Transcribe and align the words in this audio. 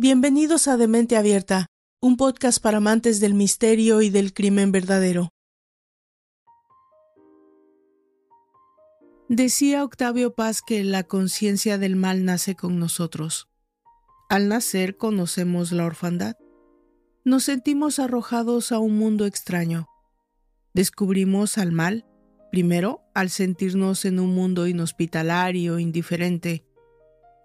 Bienvenidos 0.00 0.68
a 0.68 0.76
Demente 0.76 1.16
Abierta, 1.16 1.66
un 2.00 2.16
podcast 2.16 2.62
para 2.62 2.76
amantes 2.76 3.18
del 3.18 3.34
misterio 3.34 4.00
y 4.00 4.10
del 4.10 4.32
crimen 4.32 4.70
verdadero. 4.70 5.30
Decía 9.28 9.84
Octavio 9.84 10.34
Paz 10.34 10.62
que 10.66 10.84
la 10.84 11.02
conciencia 11.02 11.78
del 11.78 11.96
mal 11.96 12.24
nace 12.24 12.54
con 12.54 12.78
nosotros. 12.78 13.48
Al 14.28 14.48
nacer 14.48 14.96
conocemos 14.96 15.72
la 15.72 15.84
orfandad. 15.84 16.36
Nos 17.24 17.44
sentimos 17.44 17.98
arrojados 17.98 18.72
a 18.72 18.78
un 18.78 18.96
mundo 18.96 19.26
extraño. 19.26 19.86
Descubrimos 20.74 21.58
al 21.58 21.72
mal, 21.72 22.06
primero 22.50 23.02
al 23.14 23.30
sentirnos 23.30 24.04
en 24.04 24.20
un 24.20 24.34
mundo 24.34 24.66
inhospitalario, 24.66 25.78
indiferente. 25.78 26.64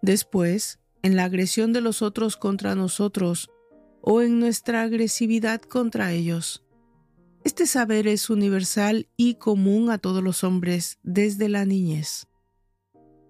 Después, 0.02 0.80
en 1.02 1.16
la 1.16 1.26
agresión 1.26 1.74
de 1.74 1.82
los 1.82 2.02
otros 2.02 2.38
contra 2.38 2.76
nosotros 2.76 3.52
o 4.02 4.22
en 4.22 4.40
nuestra 4.40 4.82
agresividad 4.82 5.62
contra 5.62 6.12
ellos. 6.12 6.64
Este 7.44 7.68
saber 7.68 8.08
es 8.08 8.30
universal 8.30 9.08
y 9.18 9.36
común 9.36 9.90
a 9.90 9.98
todos 9.98 10.24
los 10.24 10.44
hombres 10.44 11.00
desde 11.04 11.50
la 11.50 11.66
niñez. 11.66 12.28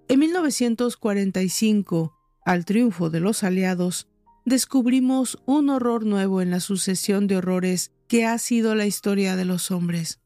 En 0.08 0.20
1945, 0.20 2.16
al 2.46 2.66
triunfo 2.66 3.10
de 3.10 3.20
los 3.20 3.44
aliados, 3.44 4.08
descubrimos 4.46 5.41
un 5.46 5.70
horror 5.70 6.05
nuevo 6.05 6.41
en 6.41 6.52
la 6.52 6.60
sucesión 6.60 7.26
de 7.27 7.38
horrores 7.38 7.91
que 8.08 8.26
ha 8.26 8.38
sido 8.38 8.76
la 8.76 8.85
historia 8.85 9.35
de 9.35 9.46
los 9.46 9.71
hombres, 9.71 10.20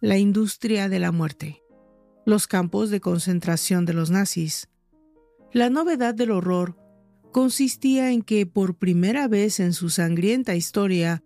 la 0.00 0.18
industria 0.18 0.88
de 0.88 0.98
la 0.98 1.12
muerte, 1.12 1.62
los 2.24 2.46
campos 2.46 2.90
de 2.90 3.00
concentración 3.00 3.86
de 3.86 3.94
los 3.94 4.10
nazis, 4.10 4.68
la 5.52 5.70
novedad 5.70 6.14
del 6.14 6.32
horror 6.32 6.76
consistía 7.32 8.10
en 8.10 8.22
que 8.22 8.46
por 8.46 8.76
primera 8.76 9.28
vez 9.28 9.60
en 9.60 9.72
su 9.72 9.88
sangrienta 9.90 10.54
historia, 10.54 11.22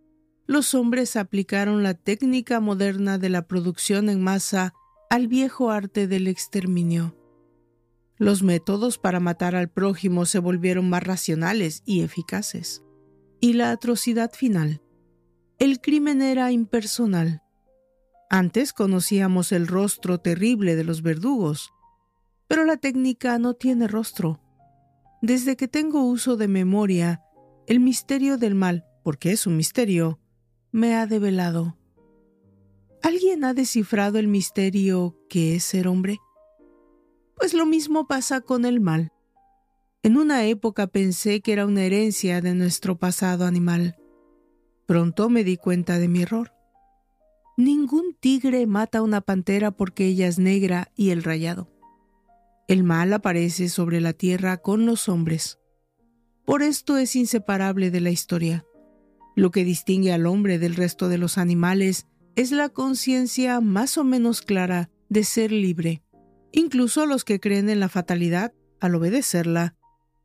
los 0.47 0.75
hombres 0.75 1.17
aplicaron 1.17 1.83
la 1.83 1.94
técnica 1.94 2.61
moderna 2.61 3.19
de 3.19 3.28
la 3.28 3.47
producción 3.47 4.09
en 4.09 4.22
masa 4.22 4.75
al 5.09 5.28
viejo 5.28 5.70
arte 5.70 6.06
del 6.06 6.28
exterminio. 6.28 7.16
Los 8.16 8.42
métodos 8.42 8.98
para 8.98 9.19
matar 9.19 9.56
al 9.56 9.70
prójimo 9.70 10.27
se 10.27 10.39
volvieron 10.39 10.91
más 10.91 11.03
racionales 11.03 11.83
y 11.87 12.03
eficaces. 12.03 12.84
Y 13.41 13.55
la 13.55 13.70
atrocidad 13.70 14.31
final. 14.33 14.83
El 15.59 15.81
crimen 15.81 16.22
era 16.22 16.53
impersonal. 16.53 17.42
Antes 18.33 18.73
conocíamos 18.73 19.50
el 19.50 19.67
rostro 19.67 20.19
terrible 20.19 20.77
de 20.77 20.84
los 20.84 21.03
verdugos, 21.03 21.73
pero 22.47 22.64
la 22.64 22.77
técnica 22.77 23.37
no 23.41 23.55
tiene 23.55 23.89
rostro. 23.89 24.41
Desde 25.20 25.56
que 25.56 25.67
tengo 25.67 26.05
uso 26.05 26.37
de 26.37 26.47
memoria, 26.47 27.25
el 27.67 27.81
misterio 27.81 28.39
del 28.39 28.55
mal, 28.55 28.87
porque 29.03 29.33
es 29.33 29.48
un 29.48 29.56
misterio, 29.56 30.20
me 30.70 30.95
ha 30.95 31.09
develado. 31.09 31.77
¿Alguien 33.03 33.42
ha 33.42 33.53
descifrado 33.53 34.20
el 34.20 34.28
misterio 34.28 35.19
que 35.28 35.56
es 35.56 35.65
ser 35.65 35.89
hombre? 35.89 36.20
Pues 37.34 37.53
lo 37.53 37.67
mismo 37.67 38.06
pasa 38.06 38.42
con 38.42 38.65
el 38.65 38.78
mal. 38.78 39.12
En 40.05 40.17
una 40.17 40.44
época 40.44 40.87
pensé 40.87 41.41
que 41.41 41.53
era 41.53 41.67
una 41.67 41.83
herencia 41.83 42.41
de 42.41 42.55
nuestro 42.55 42.97
pasado 42.97 43.44
animal. 43.44 43.97
Pronto 44.87 45.28
me 45.28 45.42
di 45.42 45.56
cuenta 45.56 45.98
de 45.98 46.06
mi 46.06 46.22
error. 46.22 46.59
Ningún 47.61 48.16
tigre 48.19 48.66
mata 48.66 49.00
a 49.00 49.03
una 49.03 49.20
pantera 49.20 49.70
porque 49.70 50.06
ella 50.06 50.27
es 50.27 50.39
negra 50.39 50.91
y 50.97 51.11
el 51.11 51.22
rayado. 51.22 51.69
El 52.69 52.84
mal 52.84 53.12
aparece 53.12 53.69
sobre 53.69 54.00
la 54.00 54.14
tierra 54.14 54.56
con 54.56 54.86
los 54.86 55.11
hombres. 55.11 55.58
Por 56.47 56.62
esto 56.62 56.97
es 56.97 57.14
inseparable 57.16 57.91
de 57.91 58.00
la 58.00 58.08
historia. 58.08 58.65
Lo 59.37 59.50
que 59.50 59.65
distingue 59.65 60.10
al 60.10 60.25
hombre 60.25 60.59
del 60.59 60.75
resto 60.75 61.10
de 61.10 61.19
los 61.19 61.37
animales 61.37 62.06
es 62.34 62.50
la 62.50 62.71
conciencia 62.71 63.60
más 63.60 63.98
o 63.98 64.04
menos 64.04 64.41
clara 64.41 64.88
de 65.10 65.22
ser 65.22 65.53
libre. 65.53 66.03
Incluso 66.53 67.04
los 67.04 67.25
que 67.25 67.41
creen 67.41 67.69
en 67.69 67.78
la 67.78 67.91
fatalidad, 67.91 68.54
al 68.81 68.94
obedecerla, 68.94 69.77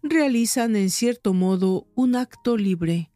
realizan 0.02 0.78
en 0.78 0.90
cierto 0.90 1.34
modo 1.34 1.86
un 1.96 2.16
acto 2.16 2.56
libre. 2.56 3.12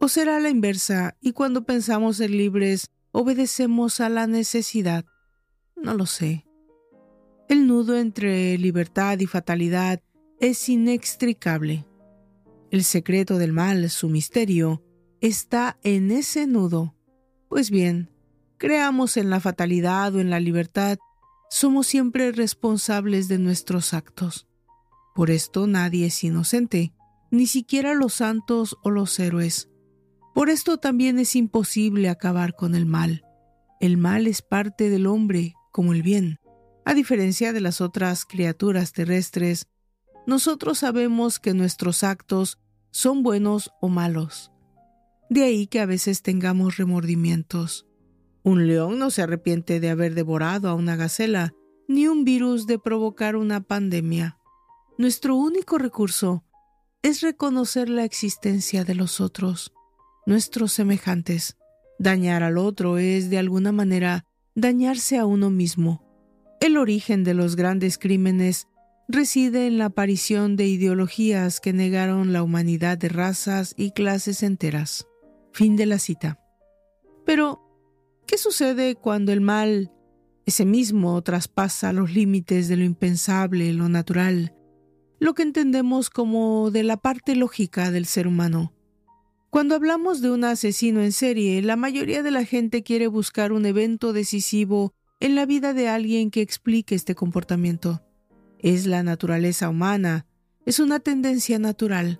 O 0.00 0.08
será 0.08 0.40
la 0.40 0.50
inversa, 0.50 1.16
y 1.20 1.30
cuando 1.30 1.64
pensamos 1.64 2.16
ser 2.16 2.30
libres, 2.30 2.90
obedecemos 3.12 4.00
a 4.00 4.08
la 4.08 4.26
necesidad. 4.26 5.04
No 5.76 5.94
lo 5.94 6.06
sé. 6.06 6.46
El 7.48 7.66
nudo 7.66 7.98
entre 7.98 8.56
libertad 8.58 9.18
y 9.20 9.26
fatalidad 9.26 10.02
es 10.40 10.68
inextricable. 10.68 11.86
El 12.70 12.84
secreto 12.84 13.38
del 13.38 13.52
mal, 13.52 13.90
su 13.90 14.08
misterio, 14.08 14.82
está 15.20 15.78
en 15.82 16.10
ese 16.10 16.46
nudo. 16.46 16.94
Pues 17.48 17.70
bien, 17.70 18.10
creamos 18.56 19.16
en 19.16 19.28
la 19.28 19.40
fatalidad 19.40 20.14
o 20.14 20.20
en 20.20 20.30
la 20.30 20.40
libertad, 20.40 20.98
somos 21.50 21.86
siempre 21.86 22.32
responsables 22.32 23.28
de 23.28 23.38
nuestros 23.38 23.92
actos. 23.92 24.48
Por 25.14 25.30
esto 25.30 25.66
nadie 25.66 26.06
es 26.06 26.24
inocente, 26.24 26.94
ni 27.30 27.46
siquiera 27.46 27.92
los 27.92 28.14
santos 28.14 28.78
o 28.82 28.90
los 28.90 29.18
héroes. 29.18 29.68
Por 30.34 30.48
esto 30.48 30.78
también 30.78 31.18
es 31.18 31.36
imposible 31.36 32.08
acabar 32.08 32.54
con 32.54 32.74
el 32.74 32.86
mal. 32.86 33.24
El 33.80 33.96
mal 33.96 34.26
es 34.26 34.42
parte 34.42 34.88
del 34.88 35.06
hombre, 35.06 35.54
como 35.72 35.92
el 35.92 36.02
bien. 36.02 36.38
A 36.84 36.94
diferencia 36.94 37.52
de 37.52 37.60
las 37.60 37.80
otras 37.80 38.24
criaturas 38.24 38.92
terrestres, 38.92 39.68
nosotros 40.26 40.78
sabemos 40.78 41.38
que 41.38 41.54
nuestros 41.54 42.02
actos 42.02 42.58
son 42.90 43.22
buenos 43.22 43.70
o 43.80 43.88
malos. 43.88 44.50
De 45.28 45.44
ahí 45.44 45.66
que 45.66 45.80
a 45.80 45.86
veces 45.86 46.22
tengamos 46.22 46.76
remordimientos. 46.76 47.86
Un 48.42 48.66
león 48.66 48.98
no 48.98 49.10
se 49.10 49.22
arrepiente 49.22 49.80
de 49.80 49.90
haber 49.90 50.14
devorado 50.14 50.68
a 50.68 50.74
una 50.74 50.96
gacela, 50.96 51.54
ni 51.88 52.06
un 52.06 52.24
virus 52.24 52.66
de 52.66 52.78
provocar 52.78 53.36
una 53.36 53.60
pandemia. 53.60 54.38
Nuestro 54.98 55.36
único 55.36 55.78
recurso 55.78 56.44
es 57.02 57.20
reconocer 57.20 57.88
la 57.88 58.04
existencia 58.04 58.84
de 58.84 58.94
los 58.94 59.20
otros, 59.20 59.72
nuestros 60.26 60.72
semejantes. 60.72 61.56
Dañar 61.98 62.42
al 62.42 62.58
otro 62.58 62.98
es, 62.98 63.30
de 63.30 63.38
alguna 63.38 63.72
manera, 63.72 64.24
dañarse 64.54 65.18
a 65.18 65.26
uno 65.26 65.50
mismo. 65.50 66.04
El 66.60 66.76
origen 66.76 67.24
de 67.24 67.34
los 67.34 67.56
grandes 67.56 67.98
crímenes 67.98 68.68
reside 69.08 69.66
en 69.66 69.78
la 69.78 69.86
aparición 69.86 70.56
de 70.56 70.66
ideologías 70.66 71.60
que 71.60 71.72
negaron 71.72 72.32
la 72.32 72.42
humanidad 72.42 72.98
de 72.98 73.08
razas 73.08 73.74
y 73.76 73.90
clases 73.90 74.42
enteras. 74.42 75.06
Fin 75.52 75.76
de 75.76 75.86
la 75.86 75.98
cita. 75.98 76.38
Pero, 77.26 77.60
¿qué 78.26 78.38
sucede 78.38 78.94
cuando 78.94 79.32
el 79.32 79.40
mal, 79.40 79.92
ese 80.46 80.64
mismo, 80.64 81.20
traspasa 81.22 81.92
los 81.92 82.12
límites 82.12 82.68
de 82.68 82.76
lo 82.76 82.84
impensable, 82.84 83.72
lo 83.72 83.88
natural, 83.88 84.54
lo 85.20 85.34
que 85.34 85.42
entendemos 85.42 86.10
como 86.10 86.70
de 86.70 86.82
la 86.82 86.96
parte 86.96 87.36
lógica 87.36 87.90
del 87.90 88.06
ser 88.06 88.26
humano? 88.26 88.72
Cuando 89.52 89.74
hablamos 89.74 90.22
de 90.22 90.30
un 90.30 90.44
asesino 90.44 91.02
en 91.02 91.12
serie, 91.12 91.60
la 91.60 91.76
mayoría 91.76 92.22
de 92.22 92.30
la 92.30 92.46
gente 92.46 92.82
quiere 92.82 93.06
buscar 93.06 93.52
un 93.52 93.66
evento 93.66 94.14
decisivo 94.14 94.94
en 95.20 95.34
la 95.34 95.44
vida 95.44 95.74
de 95.74 95.90
alguien 95.90 96.30
que 96.30 96.40
explique 96.40 96.94
este 96.94 97.14
comportamiento. 97.14 98.00
Es 98.60 98.86
la 98.86 99.02
naturaleza 99.02 99.68
humana, 99.68 100.24
es 100.64 100.80
una 100.80 101.00
tendencia 101.00 101.58
natural. 101.58 102.18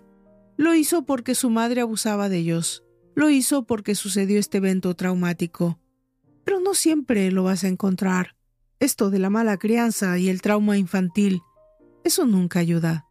Lo 0.59 0.75
hizo 0.75 1.06
porque 1.06 1.34
su 1.34 1.48
madre 1.48 1.81
abusaba 1.81 2.28
de 2.28 2.37
ellos, 2.37 2.84
lo 3.15 3.31
hizo 3.31 3.65
porque 3.65 3.94
sucedió 3.94 4.38
este 4.38 4.59
evento 4.59 4.94
traumático. 4.94 5.81
Pero 6.44 6.60
no 6.60 6.75
siempre 6.75 7.32
lo 7.32 7.44
vas 7.44 7.65
a 7.65 7.69
encontrar. 7.69 8.37
Esto 8.78 9.09
de 9.09 9.21
la 9.21 9.31
mala 9.31 9.56
crianza 9.56 10.19
y 10.19 10.28
el 10.28 10.42
trauma 10.42 10.77
infantil, 10.77 11.41
eso 12.04 12.27
nunca 12.27 12.59
ayuda. 12.59 13.06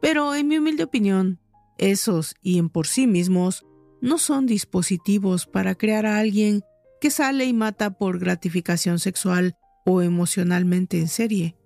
Pero, 0.00 0.34
en 0.34 0.48
mi 0.48 0.56
humilde 0.56 0.84
opinión, 0.84 1.39
esos 1.80 2.34
y 2.42 2.58
en 2.58 2.68
por 2.68 2.86
sí 2.86 3.06
mismos 3.06 3.66
no 4.00 4.18
son 4.18 4.46
dispositivos 4.46 5.46
para 5.46 5.74
crear 5.74 6.06
a 6.06 6.18
alguien 6.18 6.62
que 7.00 7.10
sale 7.10 7.46
y 7.46 7.52
mata 7.52 7.90
por 7.90 8.18
gratificación 8.18 8.98
sexual 8.98 9.56
o 9.84 10.02
emocionalmente 10.02 10.98
en 10.98 11.08
serie. 11.08 11.56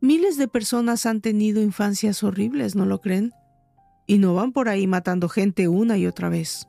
Miles 0.00 0.38
de 0.38 0.48
personas 0.48 1.04
han 1.04 1.20
tenido 1.20 1.60
infancias 1.60 2.22
horribles, 2.22 2.74
¿no 2.74 2.86
lo 2.86 3.00
creen? 3.00 3.32
Y 4.06 4.18
no 4.18 4.34
van 4.34 4.52
por 4.52 4.68
ahí 4.68 4.86
matando 4.86 5.28
gente 5.28 5.68
una 5.68 5.98
y 5.98 6.06
otra 6.06 6.28
vez. 6.28 6.66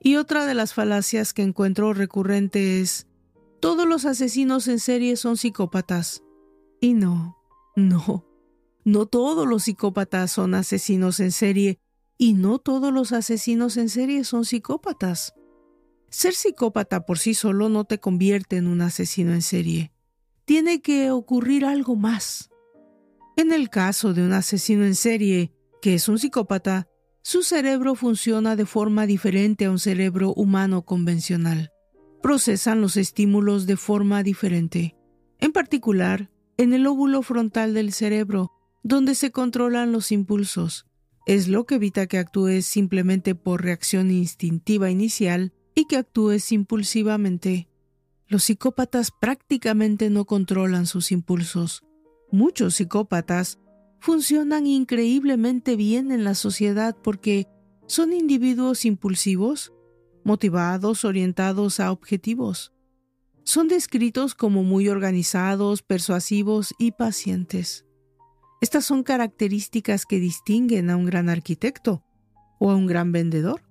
Y 0.00 0.16
otra 0.16 0.46
de 0.46 0.54
las 0.54 0.74
falacias 0.74 1.32
que 1.32 1.42
encuentro 1.42 1.92
recurrente 1.94 2.80
es, 2.80 3.06
todos 3.60 3.86
los 3.86 4.04
asesinos 4.04 4.68
en 4.68 4.78
serie 4.78 5.16
son 5.16 5.36
psicópatas. 5.36 6.22
Y 6.80 6.94
no, 6.94 7.38
no, 7.76 8.26
no 8.84 9.06
todos 9.06 9.46
los 9.46 9.64
psicópatas 9.64 10.30
son 10.32 10.54
asesinos 10.54 11.20
en 11.20 11.32
serie 11.32 11.78
y 12.18 12.34
no 12.34 12.58
todos 12.58 12.92
los 12.92 13.12
asesinos 13.12 13.76
en 13.76 13.88
serie 13.88 14.24
son 14.24 14.44
psicópatas. 14.44 15.34
Ser 16.08 16.34
psicópata 16.34 17.04
por 17.04 17.18
sí 17.18 17.34
solo 17.34 17.68
no 17.68 17.84
te 17.84 17.98
convierte 17.98 18.56
en 18.56 18.66
un 18.66 18.80
asesino 18.80 19.32
en 19.32 19.42
serie. 19.42 19.92
tiene 20.44 20.80
que 20.80 21.10
ocurrir 21.10 21.64
algo 21.64 21.96
más. 21.96 22.50
En 23.36 23.52
el 23.52 23.68
caso 23.68 24.14
de 24.14 24.22
un 24.22 24.32
asesino 24.32 24.84
en 24.84 24.94
serie, 24.94 25.52
que 25.82 25.94
es 25.94 26.08
un 26.08 26.18
psicópata, 26.20 26.88
su 27.22 27.42
cerebro 27.42 27.96
funciona 27.96 28.54
de 28.54 28.64
forma 28.64 29.06
diferente 29.06 29.64
a 29.64 29.70
un 29.72 29.80
cerebro 29.80 30.32
humano 30.32 30.82
convencional. 30.82 31.72
Procesan 32.22 32.80
los 32.80 32.96
estímulos 32.96 33.66
de 33.66 33.76
forma 33.76 34.22
diferente. 34.22 34.96
En 35.38 35.50
particular, 35.50 36.30
en 36.56 36.72
el 36.72 36.86
óvulo 36.86 37.22
frontal 37.22 37.74
del 37.74 37.92
cerebro, 37.92 38.52
donde 38.84 39.16
se 39.16 39.32
controlan 39.32 39.90
los 39.90 40.12
impulsos. 40.12 40.85
Es 41.26 41.48
lo 41.48 41.66
que 41.66 41.74
evita 41.74 42.06
que 42.06 42.18
actúes 42.18 42.66
simplemente 42.66 43.34
por 43.34 43.64
reacción 43.64 44.12
instintiva 44.12 44.90
inicial 44.90 45.52
y 45.74 45.86
que 45.86 45.96
actúes 45.96 46.52
impulsivamente. 46.52 47.68
Los 48.28 48.44
psicópatas 48.44 49.10
prácticamente 49.10 50.08
no 50.08 50.24
controlan 50.24 50.86
sus 50.86 51.10
impulsos. 51.10 51.82
Muchos 52.30 52.76
psicópatas 52.76 53.58
funcionan 53.98 54.68
increíblemente 54.68 55.74
bien 55.74 56.12
en 56.12 56.22
la 56.22 56.36
sociedad 56.36 56.96
porque 57.02 57.48
son 57.88 58.12
individuos 58.12 58.84
impulsivos, 58.84 59.72
motivados, 60.22 61.04
orientados 61.04 61.80
a 61.80 61.90
objetivos. 61.90 62.72
Son 63.42 63.66
descritos 63.66 64.36
como 64.36 64.62
muy 64.62 64.88
organizados, 64.88 65.82
persuasivos 65.82 66.72
y 66.78 66.92
pacientes. 66.92 67.85
Estas 68.66 68.84
son 68.84 69.04
características 69.04 70.06
que 70.06 70.18
distinguen 70.18 70.90
a 70.90 70.96
un 70.96 71.04
gran 71.04 71.28
arquitecto 71.28 72.02
o 72.58 72.72
a 72.72 72.74
un 72.74 72.88
gran 72.88 73.12
vendedor, 73.12 73.62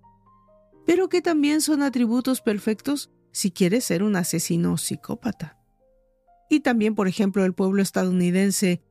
pero 0.85 1.09
que 1.09 1.21
también 1.21 1.59
son 1.59 1.81
atributos 1.81 2.39
perfectos 2.39 3.11
si 3.33 3.51
quieres 3.51 3.83
ser 3.83 4.03
un 4.03 4.15
asesino 4.15 4.77
psicópata. 4.77 5.59
Y 6.49 6.61
también, 6.61 6.95
por 6.95 7.09
ejemplo, 7.09 7.43
el 7.43 7.53
pueblo 7.53 7.81
estadounidense 7.81 8.83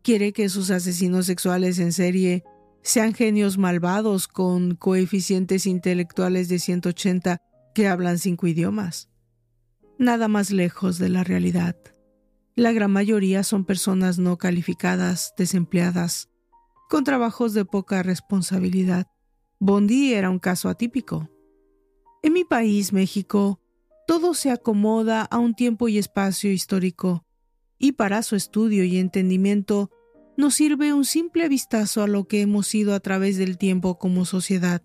quiere 0.00 0.32
que 0.32 0.48
sus 0.48 0.70
asesinos 0.70 1.26
sexuales 1.26 1.78
en 1.78 1.92
serie 1.92 2.42
sean 2.80 3.12
genios 3.12 3.58
malvados 3.58 4.28
con 4.28 4.76
coeficientes 4.76 5.66
intelectuales 5.66 6.48
de 6.48 6.58
180 6.58 7.42
que 7.74 7.86
hablan 7.86 8.18
cinco 8.18 8.46
idiomas. 8.46 9.10
Nada 9.98 10.26
más 10.26 10.52
lejos 10.52 10.98
de 10.98 11.10
la 11.10 11.22
realidad. 11.22 11.76
La 12.60 12.72
gran 12.72 12.90
mayoría 12.90 13.42
son 13.42 13.64
personas 13.64 14.18
no 14.18 14.36
calificadas, 14.36 15.32
desempleadas, 15.38 16.28
con 16.90 17.04
trabajos 17.04 17.54
de 17.54 17.64
poca 17.64 18.02
responsabilidad. 18.02 19.06
Bondi 19.58 20.12
era 20.12 20.28
un 20.28 20.38
caso 20.38 20.68
atípico. 20.68 21.30
En 22.22 22.34
mi 22.34 22.44
país, 22.44 22.92
México, 22.92 23.62
todo 24.06 24.34
se 24.34 24.50
acomoda 24.50 25.22
a 25.22 25.38
un 25.38 25.54
tiempo 25.54 25.88
y 25.88 25.96
espacio 25.96 26.52
histórico, 26.52 27.24
y 27.78 27.92
para 27.92 28.22
su 28.22 28.36
estudio 28.36 28.84
y 28.84 28.98
entendimiento 28.98 29.90
nos 30.36 30.52
sirve 30.52 30.92
un 30.92 31.06
simple 31.06 31.48
vistazo 31.48 32.02
a 32.02 32.08
lo 32.08 32.28
que 32.28 32.42
hemos 32.42 32.66
sido 32.66 32.92
a 32.92 33.00
través 33.00 33.38
del 33.38 33.56
tiempo 33.56 33.98
como 33.98 34.26
sociedad. 34.26 34.82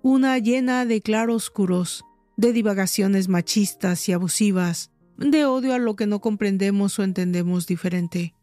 Una 0.00 0.38
llena 0.38 0.86
de 0.86 1.00
claroscuros, 1.00 2.04
de 2.36 2.52
divagaciones 2.52 3.28
machistas 3.28 4.08
y 4.08 4.12
abusivas, 4.12 4.91
de 5.16 5.44
odio 5.44 5.74
a 5.74 5.78
lo 5.78 5.96
que 5.96 6.06
no 6.06 6.20
comprendemos 6.20 6.98
o 6.98 7.02
entendemos 7.02 7.66
diferente. 7.66 8.34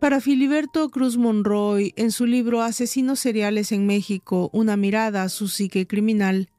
Para 0.00 0.20
Filiberto 0.20 0.90
Cruz 0.90 1.16
Monroy, 1.16 1.92
en 1.96 2.10
su 2.10 2.26
libro 2.26 2.62
Asesinos 2.62 3.20
seriales 3.20 3.70
en 3.70 3.86
México, 3.86 4.50
una 4.52 4.76
mirada 4.76 5.22
a 5.22 5.28
su 5.28 5.46
psique 5.46 5.86
criminal, 5.86 6.50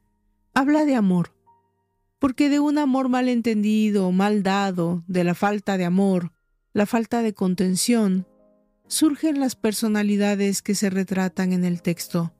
habla 0.54 0.86
de 0.86 0.94
amor, 0.94 1.34
porque 2.18 2.48
de 2.48 2.58
un 2.58 2.78
amor 2.78 3.10
mal 3.10 3.28
entendido, 3.28 4.10
mal 4.12 4.42
dado, 4.42 5.04
de 5.08 5.24
la 5.24 5.34
falta 5.34 5.76
de 5.76 5.84
amor, 5.84 6.32
la 6.72 6.86
falta 6.86 7.20
de 7.20 7.34
contención, 7.34 8.26
surgen 8.86 9.40
las 9.40 9.56
personalidades 9.56 10.62
que 10.62 10.74
se 10.74 10.88
retratan 10.88 11.52
en 11.52 11.64
el 11.64 11.82
texto. 11.82 12.32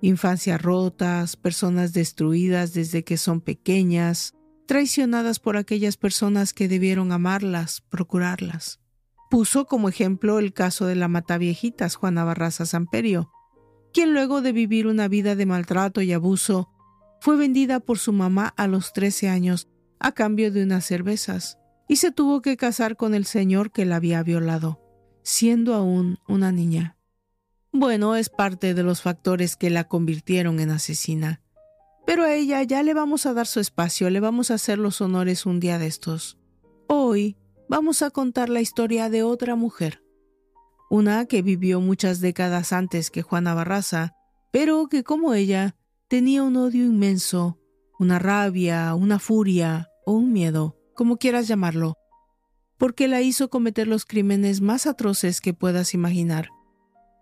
Infancias 0.00 0.62
rotas, 0.62 1.36
personas 1.36 1.92
destruidas 1.92 2.72
desde 2.72 3.02
que 3.02 3.16
son 3.16 3.40
pequeñas, 3.40 4.34
traicionadas 4.66 5.38
por 5.38 5.56
aquellas 5.56 5.96
personas 5.96 6.52
que 6.54 6.68
debieron 6.68 7.12
amarlas, 7.12 7.82
procurarlas. 7.88 8.80
Puso 9.30 9.66
como 9.66 9.88
ejemplo 9.88 10.38
el 10.38 10.52
caso 10.52 10.86
de 10.86 10.94
la 10.94 11.08
mataviejitas 11.08 11.96
Juana 11.96 12.24
Barraza 12.24 12.66
Samperio, 12.66 13.30
quien 13.92 14.14
luego 14.14 14.42
de 14.42 14.52
vivir 14.52 14.86
una 14.86 15.08
vida 15.08 15.34
de 15.34 15.46
maltrato 15.46 16.02
y 16.02 16.12
abuso 16.12 16.70
fue 17.20 17.36
vendida 17.36 17.80
por 17.80 17.98
su 17.98 18.12
mamá 18.12 18.52
a 18.56 18.66
los 18.66 18.92
13 18.92 19.28
años 19.28 19.68
a 20.00 20.12
cambio 20.12 20.50
de 20.50 20.64
unas 20.64 20.84
cervezas 20.84 21.58
y 21.88 21.96
se 21.96 22.10
tuvo 22.10 22.42
que 22.42 22.56
casar 22.56 22.96
con 22.96 23.14
el 23.14 23.26
señor 23.26 23.70
que 23.70 23.84
la 23.84 23.96
había 23.96 24.22
violado, 24.22 24.80
siendo 25.22 25.74
aún 25.74 26.18
una 26.26 26.50
niña. 26.50 26.96
Bueno, 27.70 28.16
es 28.16 28.28
parte 28.28 28.74
de 28.74 28.82
los 28.82 29.02
factores 29.02 29.56
que 29.56 29.70
la 29.70 29.84
convirtieron 29.84 30.58
en 30.60 30.70
asesina. 30.70 31.41
Pero 32.04 32.24
a 32.24 32.34
ella 32.34 32.62
ya 32.62 32.82
le 32.82 32.94
vamos 32.94 33.26
a 33.26 33.32
dar 33.32 33.46
su 33.46 33.60
espacio, 33.60 34.10
le 34.10 34.20
vamos 34.20 34.50
a 34.50 34.54
hacer 34.54 34.78
los 34.78 35.00
honores 35.00 35.46
un 35.46 35.60
día 35.60 35.78
de 35.78 35.86
estos. 35.86 36.38
Hoy 36.88 37.36
vamos 37.68 38.02
a 38.02 38.10
contar 38.10 38.48
la 38.48 38.60
historia 38.60 39.08
de 39.08 39.22
otra 39.22 39.54
mujer, 39.54 40.02
una 40.90 41.26
que 41.26 41.42
vivió 41.42 41.80
muchas 41.80 42.20
décadas 42.20 42.72
antes 42.72 43.10
que 43.10 43.22
Juana 43.22 43.54
Barraza, 43.54 44.14
pero 44.50 44.88
que 44.88 45.04
como 45.04 45.32
ella 45.32 45.76
tenía 46.08 46.42
un 46.42 46.56
odio 46.56 46.84
inmenso, 46.84 47.58
una 47.98 48.18
rabia, 48.18 48.94
una 48.94 49.18
furia 49.18 49.88
o 50.04 50.12
un 50.12 50.32
miedo, 50.32 50.76
como 50.94 51.16
quieras 51.16 51.48
llamarlo, 51.48 51.96
porque 52.76 53.08
la 53.08 53.22
hizo 53.22 53.48
cometer 53.48 53.86
los 53.86 54.04
crímenes 54.04 54.60
más 54.60 54.86
atroces 54.86 55.40
que 55.40 55.54
puedas 55.54 55.94
imaginar, 55.94 56.50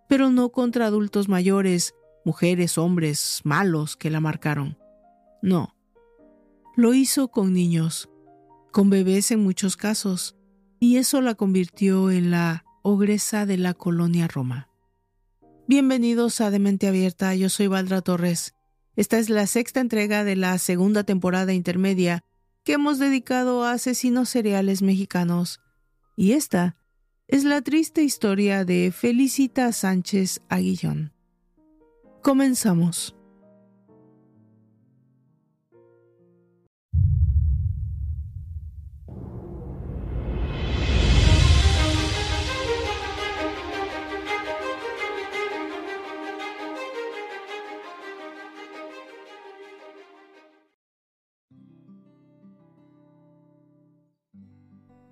pero 0.08 0.30
no 0.30 0.50
contra 0.50 0.86
adultos 0.86 1.28
mayores, 1.28 1.94
mujeres, 2.30 2.78
hombres, 2.78 3.40
malos 3.44 3.96
que 3.96 4.10
la 4.10 4.20
marcaron. 4.20 4.78
No. 5.42 5.74
Lo 6.76 6.94
hizo 6.94 7.28
con 7.28 7.52
niños, 7.52 8.08
con 8.72 8.88
bebés 8.88 9.30
en 9.32 9.42
muchos 9.42 9.76
casos, 9.76 10.36
y 10.78 10.96
eso 10.96 11.20
la 11.20 11.34
convirtió 11.34 12.10
en 12.10 12.30
la 12.30 12.64
ogresa 12.82 13.46
de 13.46 13.58
la 13.58 13.74
colonia 13.74 14.28
Roma. 14.28 14.68
Bienvenidos 15.66 16.40
a 16.40 16.50
Demente 16.50 16.86
Abierta, 16.86 17.34
yo 17.34 17.48
soy 17.48 17.66
Valdra 17.66 18.00
Torres 18.00 18.54
esta 18.96 19.18
es 19.18 19.30
la 19.30 19.46
sexta 19.46 19.80
entrega 19.80 20.24
de 20.24 20.36
la 20.36 20.58
segunda 20.58 21.04
temporada 21.04 21.54
intermedia 21.54 22.22
que 22.64 22.74
hemos 22.74 22.98
dedicado 22.98 23.64
a 23.64 23.72
asesinos 23.72 24.28
seriales 24.28 24.82
mexicanos. 24.82 25.60
Y 26.16 26.32
esta 26.32 26.76
es 27.26 27.44
la 27.44 27.62
triste 27.62 28.02
historia 28.02 28.64
de 28.64 28.92
Felicita 28.94 29.72
Sánchez 29.72 30.42
Aguillón. 30.48 31.14
Comenzamos. 32.22 33.14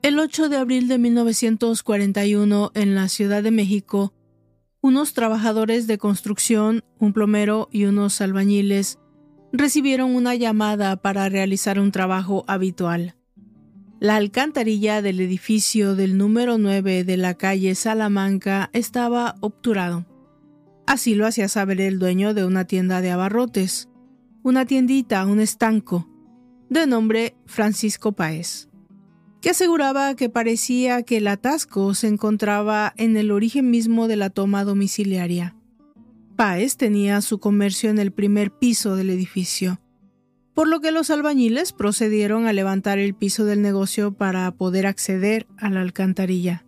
El 0.08 0.18
8 0.18 0.48
de 0.48 0.56
abril 0.56 0.88
de 0.88 0.96
1941, 0.96 2.70
en 2.74 2.94
la 2.94 3.08
Ciudad 3.08 3.42
de 3.42 3.50
México, 3.50 4.14
unos 4.80 5.12
trabajadores 5.12 5.86
de 5.86 5.98
construcción, 5.98 6.84
un 6.98 7.12
plomero 7.12 7.68
y 7.72 7.84
unos 7.84 8.20
albañiles 8.20 8.98
recibieron 9.52 10.14
una 10.14 10.34
llamada 10.34 10.96
para 10.96 11.28
realizar 11.28 11.80
un 11.80 11.90
trabajo 11.90 12.44
habitual. 12.46 13.16
La 14.00 14.16
alcantarilla 14.16 15.02
del 15.02 15.20
edificio 15.20 15.96
del 15.96 16.16
número 16.16 16.58
9 16.58 17.02
de 17.02 17.16
la 17.16 17.34
calle 17.34 17.74
Salamanca 17.74 18.70
estaba 18.72 19.34
obturado. 19.40 20.06
Así 20.86 21.14
lo 21.14 21.26
hacía 21.26 21.48
saber 21.48 21.80
el 21.80 21.98
dueño 21.98 22.32
de 22.32 22.44
una 22.44 22.64
tienda 22.64 23.00
de 23.00 23.10
abarrotes, 23.10 23.88
una 24.42 24.64
tiendita, 24.66 25.26
un 25.26 25.40
estanco, 25.40 26.08
de 26.70 26.86
nombre 26.86 27.36
Francisco 27.46 28.12
Páez 28.12 28.67
que 29.40 29.50
aseguraba 29.50 30.14
que 30.14 30.28
parecía 30.28 31.02
que 31.02 31.18
el 31.18 31.28
atasco 31.28 31.94
se 31.94 32.08
encontraba 32.08 32.92
en 32.96 33.16
el 33.16 33.30
origen 33.30 33.70
mismo 33.70 34.08
de 34.08 34.16
la 34.16 34.30
toma 34.30 34.64
domiciliaria. 34.64 35.54
Páez 36.36 36.76
tenía 36.76 37.20
su 37.20 37.38
comercio 37.38 37.90
en 37.90 37.98
el 37.98 38.12
primer 38.12 38.50
piso 38.50 38.96
del 38.96 39.10
edificio, 39.10 39.80
por 40.54 40.68
lo 40.68 40.80
que 40.80 40.90
los 40.90 41.10
albañiles 41.10 41.72
procedieron 41.72 42.46
a 42.46 42.52
levantar 42.52 42.98
el 42.98 43.14
piso 43.14 43.44
del 43.44 43.62
negocio 43.62 44.12
para 44.12 44.50
poder 44.52 44.86
acceder 44.86 45.46
a 45.56 45.70
la 45.70 45.80
alcantarilla. 45.80 46.64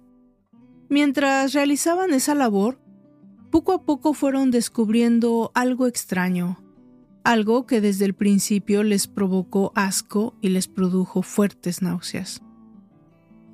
Mientras 0.88 1.52
realizaban 1.52 2.12
esa 2.12 2.34
labor, 2.34 2.80
poco 3.50 3.72
a 3.72 3.84
poco 3.84 4.12
fueron 4.12 4.50
descubriendo 4.50 5.50
algo 5.54 5.88
extraño, 5.88 6.62
algo 7.24 7.66
que 7.66 7.80
desde 7.80 8.04
el 8.04 8.14
principio 8.14 8.82
les 8.84 9.08
provocó 9.08 9.72
asco 9.74 10.36
y 10.40 10.50
les 10.50 10.68
produjo 10.68 11.22
fuertes 11.22 11.82
náuseas. 11.82 12.42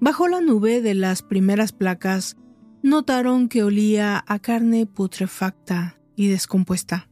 Bajo 0.00 0.28
la 0.28 0.40
nube 0.40 0.82
de 0.82 0.94
las 0.94 1.22
primeras 1.22 1.72
placas, 1.72 2.36
notaron 2.82 3.48
que 3.48 3.62
olía 3.62 4.22
a 4.26 4.38
carne 4.38 4.86
putrefacta 4.86 5.98
y 6.14 6.28
descompuesta. 6.28 7.08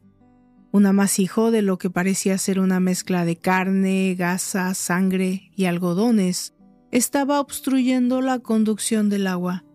Un 0.71 0.85
amasijo 0.85 1.51
de 1.51 1.61
lo 1.61 1.77
que 1.77 1.89
parecía 1.89 2.37
ser 2.37 2.59
una 2.59 2.79
mezcla 2.79 3.25
de 3.25 3.37
carne, 3.37 4.15
gasa, 4.15 4.73
sangre 4.73 5.51
y 5.55 5.65
algodones 5.65 6.53
estaba 6.91 7.39
obstruyendo 7.39 8.21
la 8.21 8.39
conducción 8.39 9.09
del 9.09 9.27
agua. 9.27 9.65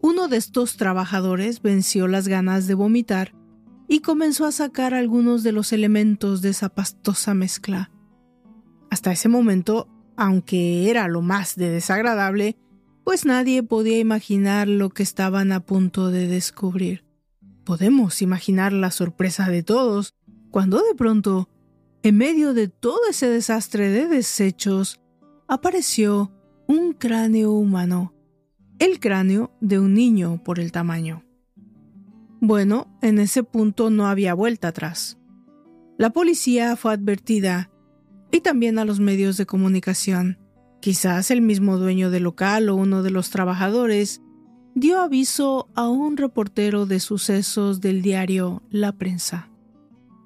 Uno 0.00 0.28
de 0.28 0.36
estos 0.36 0.76
trabajadores 0.76 1.60
venció 1.60 2.06
las 2.06 2.28
ganas 2.28 2.66
de 2.66 2.74
vomitar 2.74 3.34
y 3.88 4.00
comenzó 4.00 4.44
a 4.46 4.52
sacar 4.52 4.94
algunos 4.94 5.42
de 5.42 5.52
los 5.52 5.72
elementos 5.72 6.40
de 6.40 6.50
esa 6.50 6.68
pastosa 6.68 7.34
mezcla. 7.34 7.90
Hasta 8.90 9.12
ese 9.12 9.28
momento, 9.28 9.88
aunque 10.18 10.90
era 10.90 11.06
lo 11.06 11.22
más 11.22 11.54
de 11.54 11.70
desagradable, 11.70 12.56
pues 13.04 13.24
nadie 13.24 13.62
podía 13.62 14.00
imaginar 14.00 14.66
lo 14.66 14.90
que 14.90 15.04
estaban 15.04 15.52
a 15.52 15.60
punto 15.60 16.10
de 16.10 16.26
descubrir. 16.26 17.04
Podemos 17.64 18.20
imaginar 18.20 18.72
la 18.72 18.90
sorpresa 18.90 19.48
de 19.48 19.62
todos 19.62 20.14
cuando 20.50 20.78
de 20.78 20.96
pronto, 20.96 21.48
en 22.02 22.16
medio 22.16 22.52
de 22.52 22.66
todo 22.66 22.98
ese 23.08 23.28
desastre 23.28 23.90
de 23.90 24.08
desechos, 24.08 25.00
apareció 25.46 26.32
un 26.66 26.94
cráneo 26.94 27.52
humano, 27.52 28.12
el 28.80 28.98
cráneo 28.98 29.52
de 29.60 29.78
un 29.78 29.94
niño 29.94 30.42
por 30.42 30.58
el 30.58 30.72
tamaño. 30.72 31.22
Bueno, 32.40 32.98
en 33.02 33.20
ese 33.20 33.44
punto 33.44 33.90
no 33.90 34.08
había 34.08 34.34
vuelta 34.34 34.68
atrás. 34.68 35.16
La 35.96 36.10
policía 36.10 36.74
fue 36.74 36.92
advertida 36.92 37.70
y 38.30 38.40
también 38.40 38.78
a 38.78 38.84
los 38.84 39.00
medios 39.00 39.36
de 39.36 39.46
comunicación. 39.46 40.38
Quizás 40.80 41.30
el 41.30 41.42
mismo 41.42 41.78
dueño 41.78 42.10
del 42.10 42.24
local 42.24 42.68
o 42.68 42.76
uno 42.76 43.02
de 43.02 43.10
los 43.10 43.30
trabajadores 43.30 44.20
dio 44.74 45.00
aviso 45.00 45.68
a 45.74 45.88
un 45.88 46.16
reportero 46.16 46.86
de 46.86 47.00
sucesos 47.00 47.80
del 47.80 48.02
diario 48.02 48.62
La 48.70 48.92
Prensa. 48.92 49.50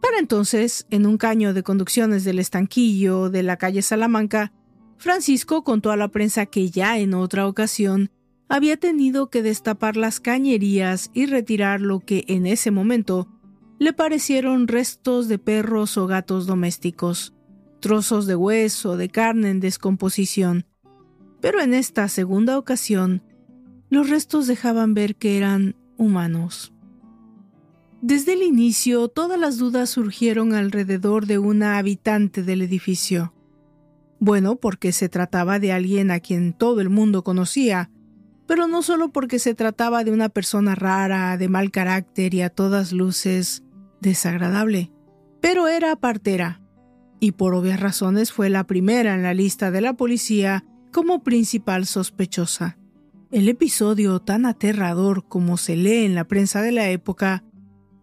Para 0.03 0.19
entonces, 0.19 0.87
en 0.91 1.07
un 1.07 1.17
caño 1.17 1.55
de 1.55 1.63
conducciones 1.63 2.25
del 2.25 2.39
estanquillo 2.39 3.31
de 3.31 3.43
la 3.43 3.57
calle 3.57 3.83
Salamanca, 3.83 4.53
Francisco 4.99 5.65
contó 5.65 5.91
a 5.91 5.97
la 5.97 6.09
prensa 6.09 6.47
que 6.47 6.71
ya 6.71 6.99
en 6.99 7.15
otra 7.15 7.47
ocasión 7.47 8.11
había 8.49 8.77
tenido 8.77 9.31
que 9.31 9.43
destapar 9.43 9.97
las 9.97 10.21
cañerías 10.21 11.11
y 11.15 11.27
retirar 11.27 11.81
lo 11.81 12.01
que 12.01 12.25
en 12.29 12.47
ese 12.47 12.71
momento 12.71 13.29
le 13.79 13.93
parecieron 13.93 14.69
restos 14.69 15.29
de 15.29 15.39
perros 15.39 15.97
o 15.97 16.07
gatos 16.07 16.47
domésticos, 16.47 17.33
trozos 17.83 18.27
de 18.27 18.35
hueso, 18.35 18.97
de 18.97 19.11
carne 19.11 19.51
en 19.51 19.61
descomposición. 19.61 20.65
Pero 21.43 21.61
en 21.61 21.75
esta 21.75 22.09
segunda 22.09 22.57
ocasión, 22.57 23.23
los 23.91 24.09
restos 24.09 24.47
dejaban 24.47 24.95
ver 24.95 25.17
que 25.17 25.37
eran 25.37 25.77
humanos. 25.99 26.73
Desde 28.01 28.33
el 28.33 28.43
inicio, 28.43 29.09
todas 29.09 29.39
las 29.39 29.59
dudas 29.59 29.91
surgieron 29.91 30.55
alrededor 30.55 31.27
de 31.27 31.39
una 31.39 31.77
habitante 31.77 32.43
del 32.43 32.63
edificio. 32.63 33.35
Bueno, 34.19 34.57
porque 34.57 34.93
se 34.93 35.11
trataba 35.11 35.59
de 35.59 35.73
alguien 35.73 36.11
a 36.11 36.21
quien 36.21 36.55
todo 36.55 36.81
el 36.81 36.89
mundo 36.89 37.23
conocía, 37.23 37.91
pero 38.47 38.67
no 38.67 38.83
solo 38.83 39.13
porque 39.13 39.39
se 39.39 39.55
trataba 39.55 40.05
de 40.05 40.13
una 40.13 40.31
persona 40.31 40.75
rara, 40.75 41.37
de 41.37 41.49
mal 41.49 41.71
carácter 41.71 42.33
y 42.33 42.43
a 42.43 42.49
todas 42.49 42.93
luces 42.93 43.63
desagradable, 44.01 44.93
pero 45.41 45.69
era 45.69 45.95
partera, 45.97 46.62
y 47.23 47.31
por 47.31 47.55
obvias 47.55 47.79
razones 47.79 48.33
fue 48.33 48.51
la 48.51 48.65
primera 48.65 49.15
en 49.15 49.23
la 49.23 49.33
lista 49.33 49.71
de 49.71 49.81
la 49.81 49.93
policía 49.93 50.65
como 50.93 51.23
principal 51.23 51.87
sospechosa. 51.87 52.79
El 53.31 53.49
episodio 53.49 54.19
tan 54.19 54.45
aterrador 54.45 55.29
como 55.29 55.57
se 55.57 55.77
lee 55.77 56.05
en 56.05 56.17
la 56.17 56.25
prensa 56.25 56.63
de 56.63 56.73
la 56.73 56.91
época 56.91 57.45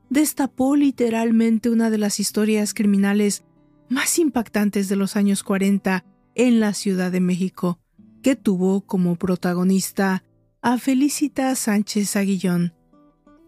destapó 0.10 0.78
literalmente 0.78 1.70
una 1.70 1.90
de 1.90 1.98
las 1.98 2.22
historias 2.22 2.74
criminales 2.74 3.44
más 3.90 4.18
impactantes 4.20 4.88
de 4.88 4.96
los 4.96 5.18
años 5.18 5.44
40 5.44 6.06
en 6.36 6.62
la 6.62 6.74
Ciudad 6.74 7.12
de 7.12 7.20
México, 7.20 7.78
que 8.24 8.38
tuvo 8.38 8.86
como 8.86 9.18
protagonista 9.18 10.24
a 10.62 10.78
Felicita 10.78 11.54
Sánchez 11.56 12.16
Aguillón, 12.16 12.74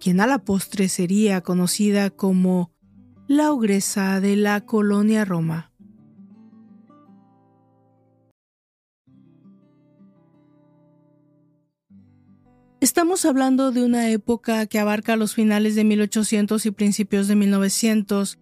quien 0.01 0.19
a 0.19 0.27
la 0.27 0.39
postre 0.39 0.89
sería 0.89 1.39
conocida 1.39 2.09
como 2.09 2.70
la 3.31 3.53
ogresa 3.53 4.19
de 4.19 4.35
la 4.35 4.59
colonia 4.65 5.23
Roma. 5.23 5.71
Estamos 12.81 13.23
hablando 13.23 13.71
de 13.71 13.85
una 13.85 14.09
época 14.09 14.65
que 14.65 14.79
abarca 14.79 15.15
los 15.15 15.33
finales 15.33 15.75
de 15.75 15.85
1800 15.85 16.65
y 16.65 16.71
principios 16.71 17.29
de 17.29 17.37
1900, 17.37 18.37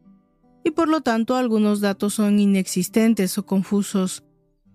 y 0.64 0.72
por 0.72 0.88
lo 0.88 1.02
tanto 1.02 1.36
algunos 1.36 1.82
datos 1.82 2.16
son 2.16 2.40
inexistentes 2.40 3.38
o 3.38 3.46
confusos. 3.46 4.24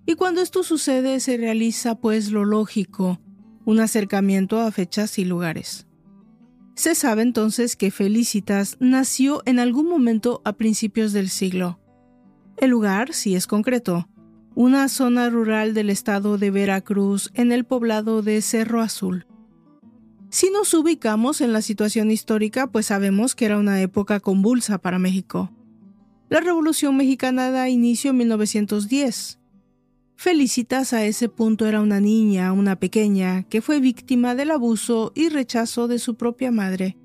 Y 0.07 0.15
cuando 0.15 0.43
esto 0.43 0.63
sucede 0.63 1.19
se 1.19 1.37
realiza 1.39 1.97
pues 1.97 2.31
lo 2.31 2.45
lógico, 2.45 3.19
un 3.65 3.81
acercamiento 3.81 4.61
a 4.61 4.71
fechas 4.71 5.19
y 5.19 5.25
lugares. 5.25 5.84
Se 6.75 6.95
sabe 6.97 7.23
entonces 7.23 7.77
que 7.77 7.91
Felicitas 7.91 8.77
nació 8.81 9.43
en 9.47 9.61
algún 9.61 9.89
momento 9.89 10.43
a 10.45 10.55
principios 10.55 11.13
del 11.13 11.29
siglo. 11.29 11.79
El 12.57 12.71
lugar, 12.71 13.15
si 13.15 13.37
es 13.37 13.47
concreto, 13.47 14.09
una 14.57 14.89
zona 14.89 15.31
rural 15.31 15.75
del 15.75 15.91
estado 15.91 16.37
de 16.37 16.51
Veracruz 16.51 17.31
en 17.35 17.53
el 17.53 17.65
poblado 17.65 18.23
de 18.23 18.43
Cerro 18.43 18.81
Azul. 18.81 19.27
Si 20.31 20.51
nos 20.51 20.75
ubicamos 20.75 21.41
en 21.41 21.53
la 21.53 21.63
situación 21.63 22.11
histórica, 22.11 22.67
pues 22.67 22.87
sabemos 22.87 23.37
que 23.37 23.45
era 23.45 23.59
una 23.59 23.81
época 23.81 24.19
convulsa 24.19 24.79
para 24.79 24.99
México. 24.99 25.53
La 26.29 26.41
Revolución 26.41 26.97
Mexicana 26.97 27.53
da 27.53 27.69
inicio 27.69 28.11
en 28.11 28.17
1910. 28.17 29.39
Felicitas 30.17 30.93
a 30.93 31.05
ese 31.05 31.29
punto 31.29 31.67
era 31.67 31.81
una 31.81 32.01
niña, 32.01 32.53
una 32.53 32.77
pequeña, 32.77 33.43
que 33.45 33.61
fue 33.61 33.81
víctima 33.81 34.35
del 34.35 34.53
abuso 34.53 35.13
y 35.15 35.29
rechazo 35.29 35.89
de 35.89 35.99
su 35.99 36.15
propia 36.17 36.51
madre. 36.51 36.97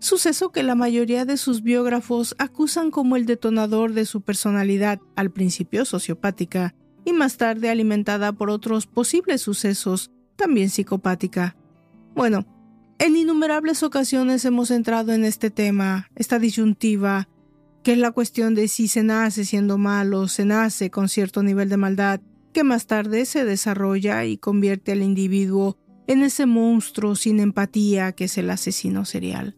Suceso 0.00 0.50
que 0.50 0.62
la 0.62 0.74
mayoría 0.74 1.24
de 1.24 1.36
sus 1.36 1.62
biógrafos 1.62 2.34
acusan 2.38 2.90
como 2.90 3.16
el 3.16 3.26
detonador 3.26 3.94
de 3.94 4.06
su 4.06 4.20
personalidad, 4.20 5.00
al 5.16 5.30
principio 5.30 5.84
sociopática, 5.84 6.74
y 7.04 7.12
más 7.12 7.36
tarde 7.36 7.70
alimentada 7.70 8.32
por 8.32 8.50
otros 8.50 8.86
posibles 8.86 9.42
sucesos, 9.42 10.10
también 10.36 10.70
psicopática. 10.70 11.56
Bueno, 12.14 12.46
en 12.98 13.16
innumerables 13.16 13.82
ocasiones 13.82 14.44
hemos 14.44 14.70
entrado 14.70 15.12
en 15.12 15.24
este 15.24 15.50
tema, 15.50 16.08
esta 16.16 16.38
disyuntiva, 16.38 17.28
que 17.82 17.92
es 17.92 17.98
la 17.98 18.10
cuestión 18.10 18.54
de 18.54 18.68
si 18.68 18.88
se 18.88 19.02
nace 19.02 19.44
siendo 19.44 19.78
malo, 19.78 20.28
se 20.28 20.44
nace 20.44 20.90
con 20.90 21.08
cierto 21.08 21.42
nivel 21.42 21.68
de 21.68 21.76
maldad, 21.76 22.20
que 22.58 22.64
más 22.64 22.88
tarde 22.88 23.24
se 23.24 23.44
desarrolla 23.44 24.24
y 24.24 24.36
convierte 24.36 24.90
al 24.90 25.04
individuo 25.04 25.78
en 26.08 26.24
ese 26.24 26.44
monstruo 26.44 27.14
sin 27.14 27.38
empatía 27.38 28.10
que 28.10 28.24
es 28.24 28.36
el 28.36 28.50
asesino 28.50 29.04
serial. 29.04 29.56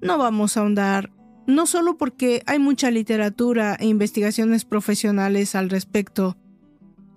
No 0.00 0.16
vamos 0.16 0.56
a 0.56 0.60
ahondar, 0.60 1.12
no 1.46 1.66
solo 1.66 1.98
porque 1.98 2.42
hay 2.46 2.58
mucha 2.58 2.90
literatura 2.90 3.76
e 3.78 3.88
investigaciones 3.88 4.64
profesionales 4.64 5.54
al 5.54 5.68
respecto, 5.68 6.38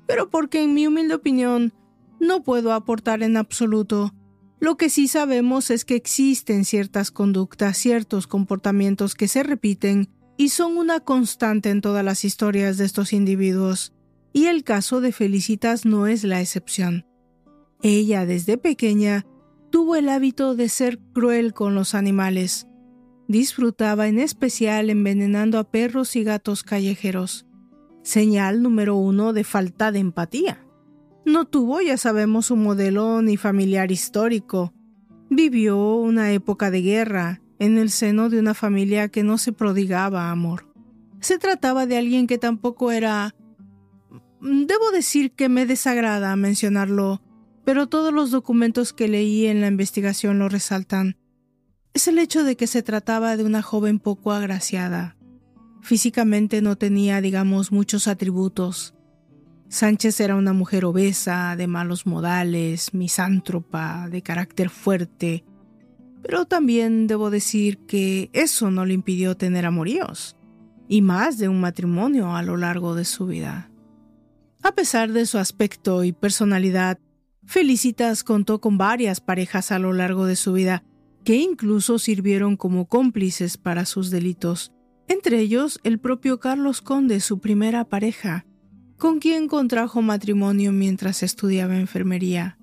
pero 0.08 0.30
porque 0.30 0.62
en 0.62 0.74
mi 0.74 0.88
humilde 0.88 1.14
opinión 1.14 1.72
no 2.20 2.44
puedo 2.44 2.74
aportar 2.74 3.24
en 3.24 3.38
absoluto 3.38 4.14
lo 4.60 4.76
que 4.76 4.90
sí 4.90 5.08
sabemos 5.08 5.72
es 5.72 5.86
que 5.86 5.96
existen 5.96 6.66
ciertas 6.66 7.12
conductas, 7.12 7.78
ciertos 7.78 8.28
comportamientos 8.28 9.16
que 9.16 9.30
se 9.30 9.44
repiten 9.44 10.10
y 10.36 10.50
son 10.50 10.76
una 10.76 11.00
constante 11.00 11.70
en 11.70 11.80
todas 11.80 12.04
las 12.04 12.26
historias 12.26 12.76
de 12.76 12.84
estos 12.84 13.14
individuos, 13.14 13.94
y 14.34 14.46
el 14.46 14.64
caso 14.64 15.02
de 15.02 15.12
Felicitas 15.12 15.86
no 15.86 16.08
es 16.08 16.24
la 16.24 16.42
excepción. 16.42 17.06
Ella 17.82 18.26
desde 18.26 18.58
pequeña 18.58 19.26
tuvo 19.70 19.96
el 19.96 20.10
hábito 20.10 20.56
de 20.56 20.70
ser 20.70 21.00
cruel 21.14 21.54
con 21.54 21.76
los 21.76 21.96
animales. 21.96 22.68
Disfrutaba 23.28 24.08
en 24.08 24.20
especial 24.20 24.90
envenenando 24.90 25.60
a 25.60 25.66
perros 25.66 26.16
y 26.16 26.24
gatos 26.24 26.64
callejeros, 26.64 27.46
señal 28.04 28.62
número 28.64 28.96
uno 28.96 29.34
de 29.34 29.44
falta 29.44 29.92
de 29.92 30.00
empatía. 30.00 30.66
No 31.26 31.46
tuvo, 31.46 31.82
ya 31.82 31.98
sabemos, 31.98 32.52
un 32.52 32.64
modelo 32.64 33.22
ni 33.22 33.36
familiar 33.36 33.92
histórico. 33.92 34.74
Vivió 35.30 35.96
una 35.96 36.32
época 36.32 36.72
de 36.72 36.82
guerra 36.82 37.42
en 37.60 37.78
el 37.78 37.90
seno 37.90 38.30
de 38.30 38.40
una 38.40 38.54
familia 38.54 39.10
que 39.10 39.24
no 39.24 39.38
se 39.38 39.52
prodigaba 39.52 40.32
amor. 40.32 40.74
Se 41.20 41.38
trataba 41.38 41.86
de 41.86 41.98
alguien 41.98 42.28
que 42.28 42.38
tampoco 42.38 42.92
era... 42.92 43.36
Debo 44.48 44.92
decir 44.92 45.32
que 45.32 45.50
me 45.50 45.66
desagrada 45.66 46.36
mencionarlo, 46.36 47.22
pero 47.66 47.88
todos 47.88 48.14
los 48.14 48.32
documentos 48.32 48.94
que 48.94 49.08
leí 49.08 49.46
en 49.46 49.62
la 49.62 49.68
investigación 49.68 50.40
lo 50.40 50.50
resaltan. 50.50 51.18
Es 51.94 52.08
el 52.08 52.18
hecho 52.18 52.44
de 52.44 52.56
que 52.56 52.68
se 52.68 52.84
trataba 52.84 53.36
de 53.38 53.44
una 53.44 53.62
joven 53.62 54.00
poco 54.00 54.32
agraciada. 54.32 55.18
Físicamente 55.82 56.62
no 56.62 56.78
tenía, 56.78 57.22
digamos, 57.22 57.72
muchos 57.72 58.08
atributos 58.08 58.98
Sánchez 59.70 60.22
era 60.22 60.36
una 60.38 60.54
mujer 60.54 60.86
obesa, 60.86 61.56
de 61.58 61.68
malos 61.68 62.06
modales, 62.06 62.94
misántropa, 62.94 64.08
de 64.10 64.22
carácter 64.22 64.70
fuerte, 64.70 65.44
pero 66.22 66.46
también 66.46 67.06
debo 67.08 67.30
decir 67.30 67.80
que 67.80 68.30
eso 68.32 68.72
no 68.72 68.86
le 68.86 68.94
impidió 68.94 69.36
tener 69.36 69.66
amoríos, 69.66 70.38
y 70.88 71.02
más 71.02 71.38
de 71.38 71.50
un 71.50 71.60
matrimonio 71.60 72.34
a 72.34 72.44
lo 72.44 72.56
largo 72.56 72.96
de 72.96 73.04
su 73.04 73.28
vida. 73.28 73.70
A 74.68 74.74
pesar 74.74 75.14
de 75.14 75.26
su 75.26 75.38
aspecto 75.38 76.04
y 76.04 76.12
personalidad, 76.12 77.00
Felicitas 77.46 78.26
contó 78.26 78.60
con 78.60 78.78
varias 78.78 79.22
parejas 79.22 79.72
a 79.72 79.80
lo 79.80 79.94
largo 79.94 80.26
de 80.26 80.36
su 80.36 80.52
vida 80.52 80.84
que 81.24 81.38
incluso 81.38 82.00
sirvieron 82.00 82.58
como 82.58 82.86
cómplices 82.86 83.56
para 83.56 83.86
sus 83.86 84.12
delitos, 84.12 84.74
entre 85.08 85.40
ellos 85.40 85.80
el 85.86 86.00
propio 86.00 86.42
Carlos 86.42 86.82
Conde, 86.82 87.22
su 87.22 87.40
primera 87.40 87.86
pareja, 87.86 88.46
con 88.98 89.20
quien 89.20 89.48
contrajo 89.48 90.02
matrimonio 90.02 90.74
mientras 90.74 91.24
estudiaba 91.24 91.78
enfermería. 91.78 92.60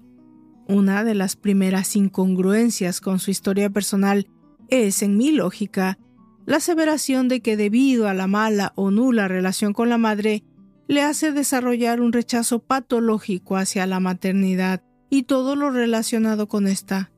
Una 0.68 1.04
de 1.04 1.14
las 1.14 1.36
primeras 1.36 1.96
incongruencias 1.96 3.00
con 3.00 3.18
su 3.18 3.30
historia 3.30 3.70
personal 3.70 4.28
es, 4.68 5.02
en 5.02 5.16
mi 5.16 5.32
lógica, 5.32 5.98
la 6.44 6.58
aseveración 6.58 7.28
de 7.28 7.40
que 7.40 7.56
debido 7.56 8.08
a 8.08 8.12
la 8.12 8.26
mala 8.26 8.74
o 8.76 8.90
nula 8.90 9.26
relación 9.26 9.72
con 9.72 9.88
la 9.88 9.96
madre, 9.96 10.44
le 10.86 11.02
hace 11.02 11.32
desarrollar 11.32 12.00
un 12.00 12.12
rechazo 12.12 12.60
patológico 12.60 13.56
hacia 13.56 13.86
la 13.86 14.00
maternidad 14.00 14.82
y 15.10 15.24
todo 15.24 15.56
lo 15.56 15.70
relacionado 15.70 16.48
con 16.48 16.66
esta. 16.66 17.10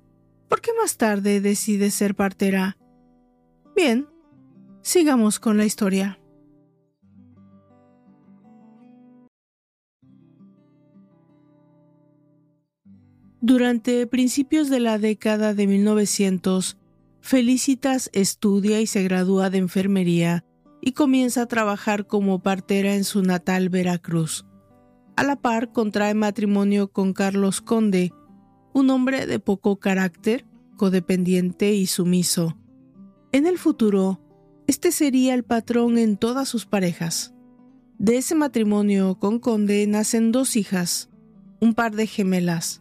¿Por 0.49 0.61
qué 0.61 0.71
más 0.81 0.97
tarde 0.97 1.41
decide 1.41 1.91
ser 1.91 2.15
partera? 2.15 2.77
Bien, 3.75 4.07
sigamos 4.83 5.41
con 5.41 5.57
la 5.57 5.65
historia. 5.65 6.19
Durante 13.41 14.07
principios 14.07 14.71
de 14.71 14.81
la 14.81 14.99
década 14.99 15.55
de 15.55 15.67
1900, 15.67 16.79
Felicitas 17.27 18.09
estudia 18.13 18.81
y 18.81 18.87
se 18.87 19.03
gradúa 19.03 19.51
de 19.51 19.59
enfermería 19.59 20.45
y 20.87 20.93
comienza 20.93 21.43
a 21.43 21.47
trabajar 21.47 22.07
como 22.07 22.45
partera 22.45 22.95
en 22.95 23.03
su 23.03 23.21
natal 23.21 23.71
Veracruz. 23.71 24.47
A 25.17 25.25
la 25.25 25.35
par 25.35 25.73
contrae 25.73 26.15
matrimonio 26.15 26.93
con 26.93 27.13
Carlos 27.13 27.61
Conde, 27.61 28.13
un 28.73 28.91
hombre 28.91 29.27
de 29.27 29.41
poco 29.41 29.81
carácter, 29.81 30.47
codependiente 30.77 31.75
y 31.75 31.89
sumiso. 31.89 32.57
En 33.33 33.49
el 33.49 33.59
futuro, 33.59 34.21
este 34.69 34.93
sería 34.93 35.35
el 35.35 35.43
patrón 35.43 35.99
en 35.99 36.17
todas 36.17 36.49
sus 36.49 36.67
parejas. 36.67 37.35
De 37.99 38.19
ese 38.19 38.37
matrimonio 38.37 39.19
con 39.19 39.41
Conde 39.41 39.85
nacen 39.89 40.31
dos 40.31 40.55
hijas, 40.55 41.11
un 41.61 41.75
par 41.75 41.97
de 41.97 42.07
gemelas. 42.07 42.81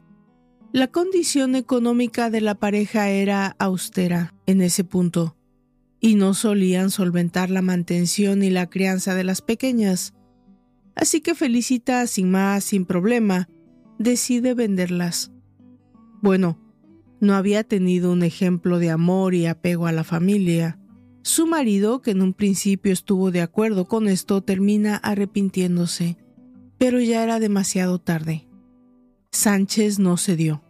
La 0.71 0.89
condición 0.89 1.55
económica 1.55 2.29
de 2.29 2.41
la 2.41 2.53
pareja 2.53 3.09
era 3.09 3.55
austera 3.57 4.35
en 4.45 4.61
ese 4.61 4.83
punto, 4.83 5.35
y 6.05 6.13
no 6.13 6.35
solían 6.35 6.91
solventar 6.91 7.49
la 7.49 7.63
mantención 7.63 8.43
y 8.43 8.51
la 8.51 8.69
crianza 8.69 9.15
de 9.15 9.23
las 9.23 9.41
pequeñas. 9.41 10.13
Así 10.95 11.19
que 11.19 11.33
Felicita, 11.33 12.05
sin 12.05 12.29
más, 12.29 12.63
sin 12.63 12.85
problema, 12.85 13.49
decide 13.97 14.53
venderlas. 14.53 15.31
Bueno, 16.21 16.59
no 17.19 17.33
había 17.33 17.63
tenido 17.63 18.11
un 18.11 18.21
ejemplo 18.21 18.77
de 18.77 18.91
amor 18.91 19.33
y 19.33 19.47
apego 19.47 19.87
a 19.87 19.91
la 19.91 20.03
familia. 20.03 20.77
Su 21.23 21.47
marido, 21.47 22.03
que 22.03 22.11
en 22.11 22.21
un 22.21 22.33
principio 22.33 22.93
estuvo 22.93 23.31
de 23.31 23.41
acuerdo 23.41 23.85
con 23.85 24.07
esto, 24.07 24.43
termina 24.43 24.97
arrepintiéndose. 24.97 26.17
Pero 26.77 27.01
ya 27.01 27.23
era 27.23 27.39
demasiado 27.39 27.97
tarde. 27.97 28.47
Sánchez 29.31 29.97
no 29.97 30.17
cedió 30.17 30.61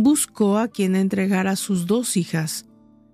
buscó 0.00 0.58
a 0.58 0.68
quien 0.68 0.94
entregara 0.94 1.56
sus 1.56 1.88
dos 1.88 2.16
hijas 2.16 2.67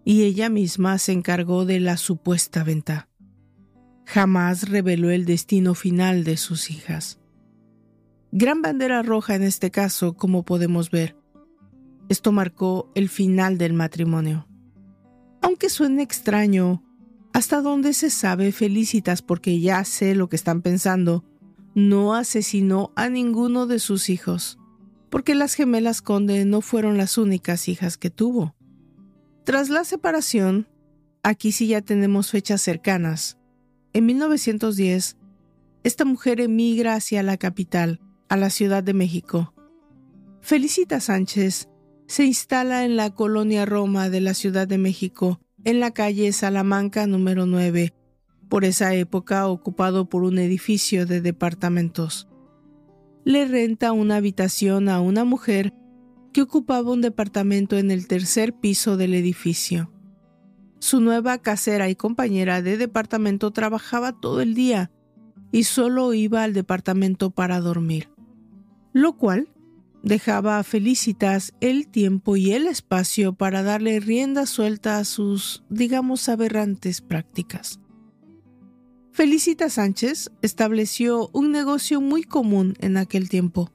y 0.04 0.22
ella 0.22 0.48
misma 0.48 0.98
se 0.98 1.12
encargó 1.12 1.64
de 1.64 1.80
la 1.80 1.96
supuesta 1.96 2.64
venta. 2.64 3.08
Jamás 4.06 4.68
reveló 4.68 5.10
el 5.10 5.24
destino 5.24 5.74
final 5.74 6.24
de 6.24 6.36
sus 6.36 6.70
hijas. 6.70 7.20
Gran 8.32 8.62
bandera 8.62 9.02
roja 9.02 9.34
en 9.34 9.42
este 9.42 9.70
caso, 9.70 10.14
como 10.14 10.44
podemos 10.44 10.90
ver. 10.90 11.16
Esto 12.08 12.32
marcó 12.32 12.90
el 12.94 13.08
final 13.08 13.56
del 13.56 13.72
matrimonio. 13.72 14.46
Aunque 15.40 15.70
suene 15.70 16.02
extraño, 16.02 16.82
hasta 17.32 17.62
donde 17.62 17.94
se 17.94 18.10
sabe 18.10 18.52
felicitas 18.52 19.22
porque 19.22 19.60
ya 19.60 19.84
sé 19.84 20.14
lo 20.14 20.28
que 20.28 20.36
están 20.36 20.62
pensando, 20.62 21.24
no 21.74 22.14
asesinó 22.14 22.92
a 22.94 23.08
ninguno 23.08 23.66
de 23.66 23.78
sus 23.78 24.10
hijos 24.10 24.58
porque 25.14 25.36
las 25.36 25.54
gemelas 25.54 26.02
Conde 26.02 26.44
no 26.44 26.60
fueron 26.60 26.96
las 26.96 27.18
únicas 27.18 27.68
hijas 27.68 27.96
que 27.96 28.10
tuvo. 28.10 28.56
Tras 29.44 29.68
la 29.68 29.84
separación, 29.84 30.68
aquí 31.22 31.52
sí 31.52 31.68
ya 31.68 31.82
tenemos 31.82 32.30
fechas 32.30 32.62
cercanas. 32.62 33.38
En 33.92 34.06
1910, 34.06 35.16
esta 35.84 36.04
mujer 36.04 36.40
emigra 36.40 36.94
hacia 36.94 37.22
la 37.22 37.36
capital, 37.36 38.00
a 38.28 38.36
la 38.36 38.50
Ciudad 38.50 38.82
de 38.82 38.94
México. 38.94 39.54
Felicita 40.40 41.00
Sánchez 41.00 41.68
se 42.06 42.24
instala 42.24 42.84
en 42.84 42.96
la 42.96 43.10
colonia 43.10 43.64
Roma 43.66 44.10
de 44.10 44.20
la 44.20 44.34
Ciudad 44.34 44.66
de 44.66 44.78
México, 44.78 45.40
en 45.64 45.80
la 45.80 45.92
calle 45.92 46.32
Salamanca 46.32 47.06
número 47.06 47.46
9, 47.46 47.94
por 48.48 48.64
esa 48.64 48.94
época 48.94 49.46
ocupado 49.48 50.08
por 50.08 50.24
un 50.24 50.38
edificio 50.38 51.06
de 51.06 51.20
departamentos 51.20 52.28
le 53.24 53.46
renta 53.46 53.92
una 53.92 54.16
habitación 54.16 54.88
a 54.88 55.00
una 55.00 55.24
mujer 55.24 55.72
que 56.34 56.42
ocupaba 56.42 56.90
un 56.90 57.00
departamento 57.00 57.78
en 57.78 57.92
el 57.92 58.08
tercer 58.08 58.52
piso 58.52 58.96
del 58.96 59.14
edificio. 59.14 59.92
Su 60.80 61.00
nueva 61.00 61.38
casera 61.38 61.88
y 61.88 61.94
compañera 61.94 62.60
de 62.60 62.76
departamento 62.76 63.52
trabajaba 63.52 64.12
todo 64.20 64.42
el 64.42 64.52
día 64.54 64.90
y 65.52 65.62
solo 65.62 66.12
iba 66.12 66.42
al 66.42 66.52
departamento 66.52 67.30
para 67.30 67.60
dormir, 67.60 68.10
lo 68.92 69.16
cual 69.16 69.48
dejaba 70.02 70.58
a 70.58 70.64
Felicitas 70.64 71.54
el 71.60 71.86
tiempo 71.86 72.36
y 72.36 72.50
el 72.50 72.66
espacio 72.66 73.34
para 73.34 73.62
darle 73.62 74.00
rienda 74.00 74.44
suelta 74.44 74.98
a 74.98 75.04
sus, 75.04 75.62
digamos, 75.70 76.28
aberrantes 76.28 77.00
prácticas. 77.00 77.78
Felicita 79.12 79.70
Sánchez 79.70 80.32
estableció 80.42 81.30
un 81.32 81.52
negocio 81.52 82.00
muy 82.00 82.24
común 82.24 82.74
en 82.80 82.96
aquel 82.96 83.28
tiempo, 83.28 83.70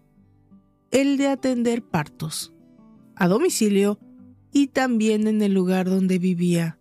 el 0.92 1.18
de 1.18 1.28
atender 1.28 1.84
partos, 1.84 2.54
a 3.16 3.28
domicilio 3.28 4.00
y 4.52 4.68
también 4.68 5.28
en 5.28 5.42
el 5.42 5.54
lugar 5.54 5.90
donde 5.90 6.20
vivía. 6.20 6.80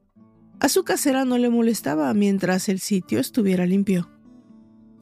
A 0.60 0.68
su 0.68 0.84
casera 0.84 1.24
no 1.24 1.38
le 1.38 1.50
molestaba 1.50 2.12
mientras 2.14 2.68
el 2.68 2.80
sitio 2.80 3.20
estuviera 3.20 3.66
limpio. 3.66 4.10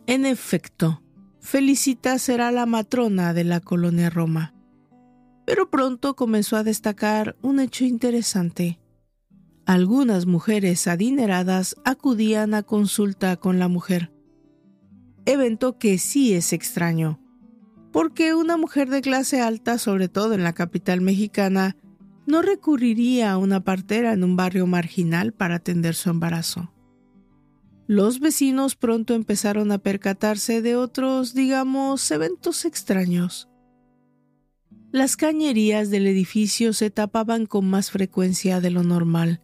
En 0.07 0.27
efecto, 0.27 1.03
Felicita 1.41 2.19
será 2.19 2.51
la 2.51 2.67
matrona 2.67 3.33
de 3.33 3.45
la 3.45 3.61
colonia 3.61 4.11
Roma. 4.11 4.53
Pero 5.45 5.71
pronto 5.71 6.17
comenzó 6.17 6.57
a 6.57 6.65
destacar 6.65 7.37
un 7.41 7.61
hecho 7.61 7.85
interesante. 7.85 8.81
Algunas 9.65 10.27
mujeres 10.27 10.89
adineradas 10.89 11.77
acudían 11.85 12.53
a 12.55 12.65
consulta 12.65 13.37
con 13.37 13.61
la 13.61 13.69
mujer. 13.69 14.13
Evento 15.25 15.79
que 15.79 15.99
sí 15.99 16.35
es 16.35 16.53
extraño, 16.53 17.21
porque 17.97 18.35
una 18.35 18.59
mujer 18.59 18.91
de 18.91 19.01
clase 19.01 19.41
alta, 19.41 19.79
sobre 19.79 20.11
todo 20.11 20.35
en 20.35 20.45
la 20.45 20.53
capital 20.53 21.01
mexicana, 21.01 21.79
no 22.27 22.43
recurriría 22.43 23.33
a 23.33 23.39
una 23.39 23.65
partera 23.65 24.13
en 24.13 24.23
un 24.23 24.37
barrio 24.37 24.67
marginal 24.67 25.33
para 25.33 25.55
atender 25.55 25.95
su 25.95 26.11
embarazo. 26.11 26.71
Los 27.87 28.21
vecinos 28.21 28.77
pronto 28.77 29.15
empezaron 29.15 29.73
a 29.73 29.79
percatarse 29.79 30.61
de 30.61 30.77
otros, 30.77 31.33
digamos, 31.33 32.11
eventos 32.11 32.67
extraños. 32.67 33.49
Las 34.93 35.17
cañerías 35.17 35.89
del 35.89 36.07
edificio 36.07 36.75
se 36.75 36.91
tapaban 36.91 37.47
con 37.47 37.65
más 37.65 37.91
frecuencia 37.91 38.61
de 38.61 38.73
lo 38.73 38.83
normal, 38.83 39.41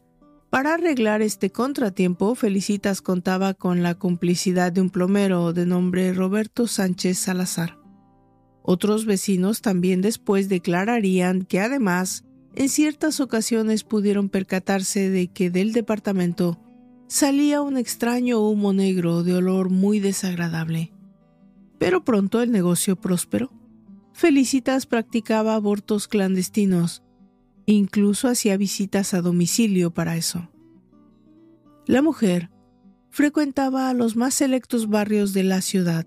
para 0.50 0.74
arreglar 0.74 1.22
este 1.22 1.48
contratiempo, 1.48 2.34
Felicitas 2.34 3.00
contaba 3.00 3.54
con 3.54 3.82
la 3.82 3.94
complicidad 3.94 4.72
de 4.72 4.82
un 4.82 4.90
plomero 4.90 5.54
de 5.54 5.64
nombre 5.64 6.12
Roberto 6.12 6.66
Sánchez 6.66 7.16
Salazar. 7.16 7.81
Otros 8.62 9.06
vecinos 9.06 9.60
también 9.60 10.00
después 10.00 10.48
declararían 10.48 11.42
que 11.42 11.60
además, 11.60 12.24
en 12.54 12.68
ciertas 12.68 13.20
ocasiones 13.20 13.84
pudieron 13.84 14.28
percatarse 14.28 15.10
de 15.10 15.28
que 15.28 15.50
del 15.50 15.72
departamento 15.72 16.60
salía 17.08 17.60
un 17.60 17.76
extraño 17.76 18.40
humo 18.40 18.72
negro 18.72 19.22
de 19.22 19.34
olor 19.34 19.70
muy 19.70 20.00
desagradable. 20.00 20.92
Pero 21.78 22.04
pronto 22.04 22.40
el 22.40 22.52
negocio 22.52 22.96
prosperó. 22.96 23.52
Felicitas 24.12 24.86
practicaba 24.86 25.54
abortos 25.54 26.06
clandestinos 26.06 27.02
Incluso 27.66 28.28
hacía 28.28 28.56
visitas 28.56 29.14
a 29.14 29.22
domicilio 29.22 29.92
para 29.92 30.16
eso. 30.16 30.50
La 31.86 32.02
mujer 32.02 32.50
frecuentaba 33.10 33.88
a 33.88 33.94
los 33.94 34.16
más 34.16 34.34
selectos 34.34 34.88
barrios 34.88 35.32
de 35.32 35.44
la 35.44 35.60
ciudad, 35.60 36.06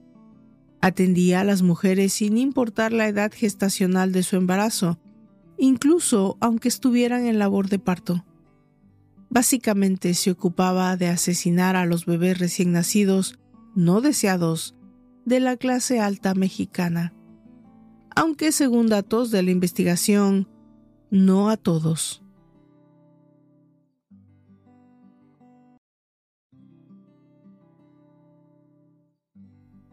Atendía 0.82 1.42
a 1.42 1.44
las 1.44 1.62
mujeres 1.62 2.14
sin 2.14 2.38
importar 2.38 2.94
la 2.94 3.08
edad 3.08 3.32
gestacional 3.34 4.12
de 4.12 4.24
su 4.24 4.36
embarazo, 4.36 5.00
incluso 5.58 6.38
aunque 6.42 6.68
estuvieran 6.68 7.26
en 7.26 7.40
labor 7.40 7.70
de 7.70 7.80
parto. 7.80 8.26
Básicamente 9.30 10.14
se 10.14 10.32
ocupaba 10.32 10.96
de 10.98 11.08
asesinar 11.08 11.76
a 11.76 11.86
los 11.86 12.06
bebés 12.06 12.40
recién 12.40 12.72
nacidos, 12.72 13.40
no 13.76 14.02
deseados, 14.02 14.76
de 15.26 15.40
la 15.40 15.58
clase 15.58 16.00
alta 16.00 16.36
mexicana. 16.36 17.14
Aunque 18.16 18.52
según 18.52 18.88
datos 18.88 19.32
de 19.32 19.44
la 19.44 19.52
investigación, 19.52 20.48
no 21.10 21.50
a 21.50 21.58
todos. 21.58 22.25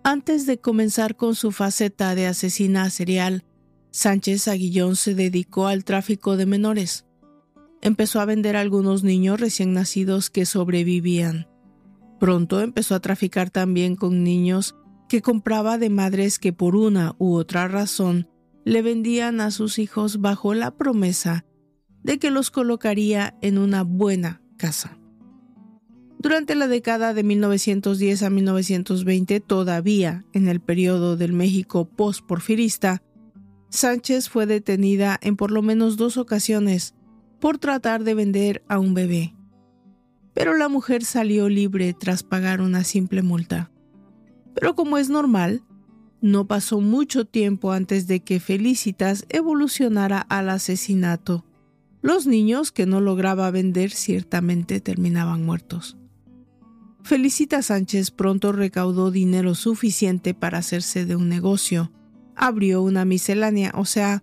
Antes 0.05 0.47
de 0.47 0.59
comenzar 0.59 1.15
con 1.15 1.37
su 1.37 1.53
faceta 1.53 2.17
de 2.17 2.27
asesina 2.27 2.91
serial, 2.91 3.45
Sánchez 3.93 4.49
Aguillón 4.49 4.97
se 4.97 5.15
dedicó 5.15 5.69
al 5.69 5.85
tráfico 5.85 6.37
de 6.37 6.45
menores. 6.45 7.07
Empezó 7.81 8.21
a 8.21 8.25
vender 8.25 8.57
a 8.57 8.61
algunos 8.61 9.05
niños 9.05 9.39
recién 9.39 9.73
nacidos 9.75 10.29
que 10.29 10.45
sobrevivían. 10.45 11.47
Pronto 12.19 12.61
empezó 12.61 12.97
a 12.97 13.01
traficar 13.01 13.51
también 13.51 13.95
con 13.95 14.25
niños 14.25 14.75
que 15.09 15.23
compraba 15.23 15.79
de 15.79 15.91
madres 15.91 16.41
que 16.41 16.53
por 16.53 16.75
una 16.75 17.15
u 17.19 17.35
otra 17.35 17.69
razón 17.69 18.29
le 18.65 18.83
vendían 18.83 19.41
a 19.41 19.53
sus 19.53 19.79
hijos 19.79 20.21
bajo 20.21 20.53
la 20.55 20.73
promesa 20.73 21.45
de 22.03 22.19
que 22.19 22.31
los 22.31 22.51
colocaría 22.51 23.37
en 23.41 23.57
una 23.57 23.83
buena 23.83 24.43
casa. 24.57 24.99
Durante 26.23 26.55
la 26.55 26.69
década 26.69 27.15
de 27.15 27.25
1910 27.25 28.23
a 28.23 28.31
1920, 28.31 29.41
todavía 29.41 30.25
en 30.33 30.47
el 30.47 30.61
periodo 30.61 31.17
del 31.17 31.33
México 31.33 31.85
post-porfirista, 31.85 33.03
Sánchez 33.71 34.29
fue 34.29 34.47
detenida 34.47 35.19
en 35.21 35.35
por 35.35 35.51
lo 35.51 35.63
menos 35.63 35.97
dos 35.97 36.17
ocasiones 36.19 36.95
por 37.41 37.59
tratar 37.59 38.05
de 38.05 38.15
vender 38.15 38.63
a 38.69 38.79
un 38.79 38.95
bebé. 38.95 39.35
Pero 40.33 40.57
la 40.57 40.69
mujer 40.69 41.05
salió 41.05 41.49
libre 41.49 41.93
tras 41.93 42.23
pagar 42.23 42.61
una 42.61 42.85
simple 42.85 43.23
multa. 43.23 43.73
Pero 44.55 44.77
como 44.77 44.99
es 44.99 45.11
normal, 45.11 45.65
no 46.21 46.47
pasó 46.47 46.81
mucho 46.81 47.25
tiempo 47.25 47.73
antes 47.73 48.07
de 48.07 48.21
que 48.21 48.39
Felicitas 48.39 49.27
evolucionara 49.29 50.21
al 50.21 50.51
asesinato. 50.51 51.45
Los 52.01 52.29
niños 52.29 52.71
que 52.71 52.87
no 52.87 53.01
lograba 53.01 53.51
vender 53.51 53.91
ciertamente 53.91 54.81
terminaban 54.81 55.45
muertos. 55.45 55.99
Felicita 57.05 57.63
Sánchez 57.63 58.11
pronto 58.13 58.53
recaudó 58.53 59.11
dinero 59.11 59.55
suficiente 59.55 60.35
para 60.35 60.59
hacerse 60.59 61.05
de 61.05 61.17
un 61.17 61.29
negocio. 61.29 61.91
Abrió 62.37 62.83
una 62.83 63.05
miscelánea, 63.05 63.73
o 63.75 63.85
sea, 63.85 64.23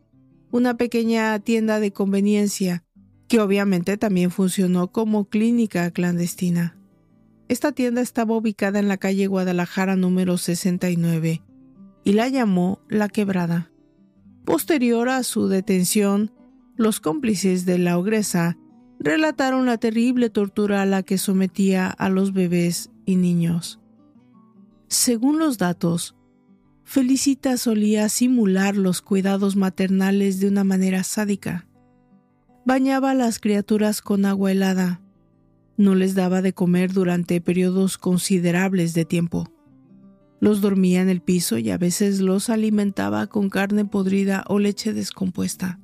una 0.52 0.78
pequeña 0.78 1.38
tienda 1.39 1.80
de 1.80 1.92
conveniencia, 1.92 2.84
que 3.28 3.39
obviamente 3.39 3.98
también 3.98 4.32
funcionó 4.32 4.92
como 4.92 5.26
clínica 5.26 5.92
clandestina. 5.92 6.78
Esta 7.50 7.72
tienda 7.74 8.02
estaba 8.02 8.36
ubicada 8.36 8.80
en 8.80 8.88
la 8.88 8.98
calle 8.98 9.28
Guadalajara 9.28 9.96
número 9.96 10.38
69 10.38 11.44
y 12.04 12.13
la 12.13 12.30
llamó 12.30 12.82
La 12.88 13.10
Quebrada. 13.10 13.72
Posterior 14.46 15.10
a 15.10 15.24
su 15.24 15.48
detención, 15.48 16.32
los 16.76 17.00
cómplices 17.00 17.65
de 17.65 17.78
la 17.78 17.98
ogresa 17.98 18.58
relataron 19.00 19.66
la 19.66 19.78
terrible 19.78 20.30
tortura 20.30 20.82
a 20.82 20.86
la 20.86 21.04
que 21.04 21.18
sometía 21.18 21.90
a 21.90 22.10
los 22.10 22.34
bebés 22.34 22.92
y 23.06 23.16
niños. 23.16 23.80
Según 24.88 25.40
los 25.40 25.58
datos, 25.58 26.16
Felicita 26.90 27.56
solía 27.58 28.10
simular 28.10 28.76
los 28.76 29.04
cuidados 29.04 29.56
maternales 29.56 30.40
de 30.40 30.48
una 30.48 30.64
manera 30.64 31.04
sádica. 31.04 31.68
Bañaba 32.66 33.12
a 33.12 33.14
las 33.14 33.38
criaturas 33.38 34.02
con 34.02 34.26
agua 34.26 34.52
helada. 34.52 35.00
No 35.78 35.94
les 35.94 36.16
daba 36.16 36.42
de 36.42 36.54
comer 36.54 36.92
durante 36.92 37.42
periodos 37.42 38.00
considerables 38.00 38.96
de 38.96 39.06
tiempo. 39.06 39.54
Los 40.40 40.62
dormía 40.62 41.02
en 41.02 41.10
el 41.10 41.22
piso 41.22 41.60
y 41.60 41.70
a 41.70 41.78
veces 41.78 42.22
los 42.22 42.50
alimentaba 42.50 43.28
con 43.28 43.52
carne 43.52 43.86
podrida 43.86 44.44
o 44.48 44.58
leche 44.58 44.92
descompuesta. 44.92 45.80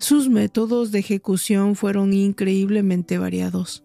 Sus 0.00 0.30
métodos 0.30 0.92
de 0.92 1.00
ejecución 1.00 1.76
fueron 1.76 2.14
increíblemente 2.14 3.18
variados. 3.18 3.84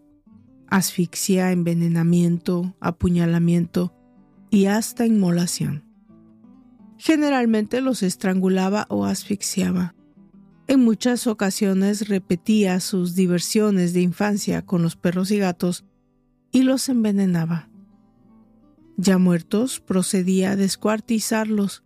Asfixia, 0.68 1.52
envenenamiento, 1.52 2.74
apuñalamiento 2.80 3.94
y 4.50 4.68
hasta 4.68 5.06
inmolación. 5.06 5.84
Generalmente 6.98 7.82
los 7.82 8.02
estrangulaba 8.02 8.86
o 8.90 9.04
asfixiaba. 9.04 9.94
En 10.68 10.86
muchas 10.86 11.28
ocasiones 11.28 12.08
repetía 12.08 12.80
sus 12.80 13.14
diversiones 13.14 13.94
de 13.94 14.00
infancia 14.00 14.66
con 14.66 14.82
los 14.84 14.96
perros 14.96 15.32
y 15.32 15.38
gatos 15.38 15.84
y 16.50 16.64
los 16.64 16.88
envenenaba. 16.88 17.70
Ya 18.96 19.18
muertos, 19.18 19.82
procedía 19.82 20.52
a 20.52 20.56
descuartizarlos, 20.56 21.84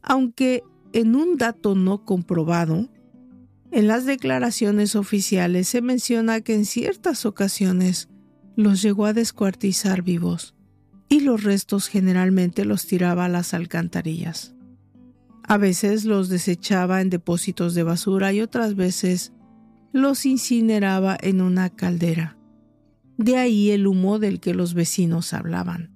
aunque 0.00 0.64
en 0.94 1.14
un 1.14 1.36
dato 1.36 1.74
no 1.74 2.06
comprobado, 2.06 2.88
en 3.72 3.86
las 3.86 4.04
declaraciones 4.04 4.96
oficiales 4.96 5.68
se 5.68 5.80
menciona 5.80 6.40
que 6.40 6.54
en 6.54 6.64
ciertas 6.64 7.24
ocasiones 7.24 8.08
los 8.56 8.82
llegó 8.82 9.06
a 9.06 9.12
descuartizar 9.12 10.02
vivos 10.02 10.54
y 11.08 11.20
los 11.20 11.42
restos 11.42 11.88
generalmente 11.88 12.64
los 12.64 12.86
tiraba 12.86 13.26
a 13.26 13.28
las 13.28 13.54
alcantarillas. 13.54 14.54
A 15.42 15.56
veces 15.56 16.04
los 16.04 16.28
desechaba 16.28 17.00
en 17.00 17.10
depósitos 17.10 17.74
de 17.74 17.82
basura 17.82 18.32
y 18.32 18.40
otras 18.40 18.76
veces 18.76 19.32
los 19.92 20.24
incineraba 20.26 21.16
en 21.20 21.40
una 21.40 21.70
caldera. 21.70 22.36
De 23.18 23.36
ahí 23.36 23.70
el 23.70 23.86
humo 23.86 24.18
del 24.18 24.40
que 24.40 24.54
los 24.54 24.74
vecinos 24.74 25.32
hablaban. 25.32 25.90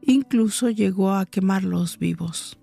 Incluso 0.00 0.70
llegó 0.70 1.12
a 1.12 1.26
quemarlos 1.26 1.98
vivos. 1.98 2.58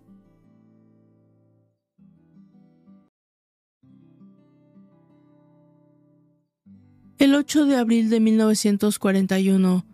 El 7.19 7.35
8 7.35 7.65
de 7.65 7.77
abril 7.77 8.09
de 8.09 8.19
1941, 8.19 9.85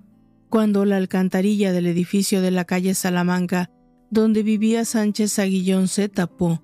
cuando 0.49 0.85
la 0.85 0.97
alcantarilla 0.97 1.73
del 1.73 1.85
edificio 1.85 2.41
de 2.41 2.49
la 2.49 2.63
calle 2.65 2.95
Salamanca, 2.95 3.69
donde 4.09 4.41
vivía 4.41 4.85
Sánchez 4.85 5.37
Aguillón, 5.37 5.89
se 5.89 6.07
tapó, 6.07 6.63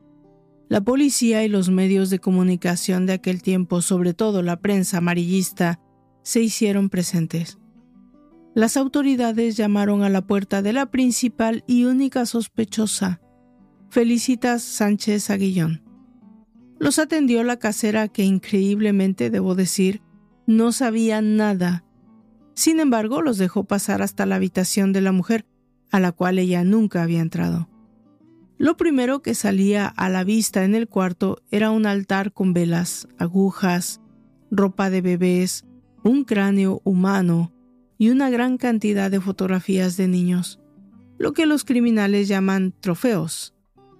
la 0.69 0.81
policía 0.81 1.43
y 1.43 1.49
los 1.49 1.69
medios 1.69 2.09
de 2.09 2.19
comunicación 2.19 3.05
de 3.05 3.13
aquel 3.13 3.43
tiempo, 3.43 3.81
sobre 3.81 4.13
todo 4.13 4.41
la 4.41 4.61
prensa 4.61 4.97
amarillista, 4.97 5.79
se 6.23 6.41
hicieron 6.41 6.89
presentes. 6.89 7.59
Las 8.55 8.77
autoridades 8.77 9.57
llamaron 9.57 10.03
a 10.03 10.09
la 10.09 10.25
puerta 10.25 10.61
de 10.61 10.73
la 10.73 10.85
principal 10.87 11.63
y 11.67 11.83
única 11.83 12.25
sospechosa, 12.25 13.21
Felicitas 13.89 14.63
Sánchez 14.63 15.29
Aguillón. 15.29 15.83
Los 16.79 16.97
atendió 16.97 17.43
la 17.43 17.59
casera 17.59 18.07
que 18.07 18.23
increíblemente, 18.23 19.29
debo 19.29 19.53
decir, 19.53 20.01
no 20.47 20.71
sabía 20.71 21.21
nada. 21.21 21.83
Sin 22.53 22.79
embargo, 22.79 23.21
los 23.21 23.37
dejó 23.37 23.63
pasar 23.65 24.01
hasta 24.01 24.25
la 24.25 24.35
habitación 24.35 24.93
de 24.93 25.01
la 25.01 25.11
mujer, 25.11 25.45
a 25.91 25.99
la 25.99 26.11
cual 26.11 26.39
ella 26.39 26.63
nunca 26.63 27.03
había 27.03 27.21
entrado. 27.21 27.69
Lo 28.57 28.77
primero 28.77 29.21
que 29.21 29.35
salía 29.35 29.87
a 29.87 30.09
la 30.09 30.23
vista 30.23 30.63
en 30.63 30.75
el 30.75 30.87
cuarto 30.87 31.41
era 31.51 31.71
un 31.71 31.85
altar 31.85 32.31
con 32.31 32.53
velas, 32.53 33.07
agujas, 33.17 34.01
ropa 34.49 34.89
de 34.89 35.01
bebés, 35.01 35.65
un 36.03 36.23
cráneo 36.23 36.81
humano 36.85 37.51
y 37.97 38.09
una 38.09 38.29
gran 38.29 38.57
cantidad 38.57 39.11
de 39.11 39.19
fotografías 39.19 39.97
de 39.97 40.07
niños, 40.07 40.61
lo 41.17 41.33
que 41.33 41.45
los 41.45 41.65
criminales 41.65 42.27
llaman 42.27 42.73
trofeos. 42.79 43.54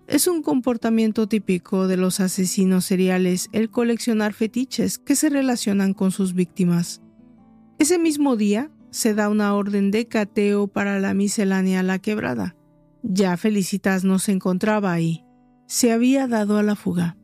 Es 0.07 0.27
un 0.27 0.43
comportamiento 0.43 1.27
típico 1.27 1.87
de 1.87 1.97
los 1.97 2.19
asesinos 2.19 2.85
seriales 2.85 3.49
el 3.53 3.71
coleccionar 3.71 4.33
fetiches 4.33 4.99
que 4.99 5.15
se 5.15 5.29
relacionan 5.29 5.95
con 5.95 6.11
sus 6.11 6.35
víctimas. 6.35 7.01
Ese 7.79 7.97
mismo 7.97 8.35
día 8.35 8.69
se 8.91 9.15
da 9.15 9.29
una 9.29 9.55
orden 9.55 9.89
de 9.89 10.07
cateo 10.07 10.67
para 10.67 10.99
la 10.99 11.15
miscelánea 11.15 11.81
La 11.81 11.97
Quebrada. 11.97 12.55
Ya 13.01 13.35
Felicitas 13.35 14.03
no 14.03 14.19
se 14.19 14.31
encontraba 14.31 14.93
ahí. 14.93 15.23
Se 15.65 15.91
había 15.91 16.27
dado 16.27 16.57
a 16.59 16.63
la 16.63 16.75
fuga. 16.75 17.17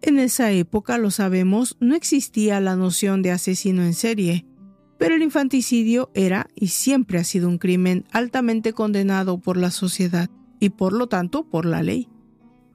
En 0.00 0.20
esa 0.20 0.52
época, 0.52 0.98
lo 0.98 1.10
sabemos, 1.10 1.76
no 1.80 1.96
existía 1.96 2.60
la 2.60 2.76
noción 2.76 3.22
de 3.22 3.32
asesino 3.32 3.82
en 3.82 3.94
serie, 3.94 4.46
pero 4.98 5.16
el 5.16 5.22
infanticidio 5.22 6.12
era 6.14 6.46
y 6.54 6.68
siempre 6.68 7.18
ha 7.18 7.24
sido 7.24 7.48
un 7.48 7.58
crimen 7.58 8.04
altamente 8.12 8.72
condenado 8.72 9.40
por 9.40 9.56
la 9.56 9.72
sociedad 9.72 10.30
y 10.60 10.70
por 10.70 10.92
lo 10.92 11.08
tanto 11.08 11.48
por 11.48 11.64
la 11.64 11.82
ley. 11.82 12.08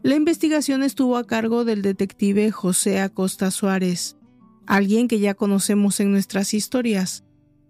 La 0.01 0.15
investigación 0.15 0.83
estuvo 0.83 1.17
a 1.17 1.25
cargo 1.25 1.63
del 1.63 1.81
detective 1.81 2.51
José 2.51 2.99
Acosta 2.99 3.51
Suárez, 3.51 4.17
alguien 4.65 5.07
que 5.07 5.19
ya 5.19 5.33
conocemos 5.33 5.99
en 5.99 6.11
nuestras 6.11 6.53
historias. 6.53 7.23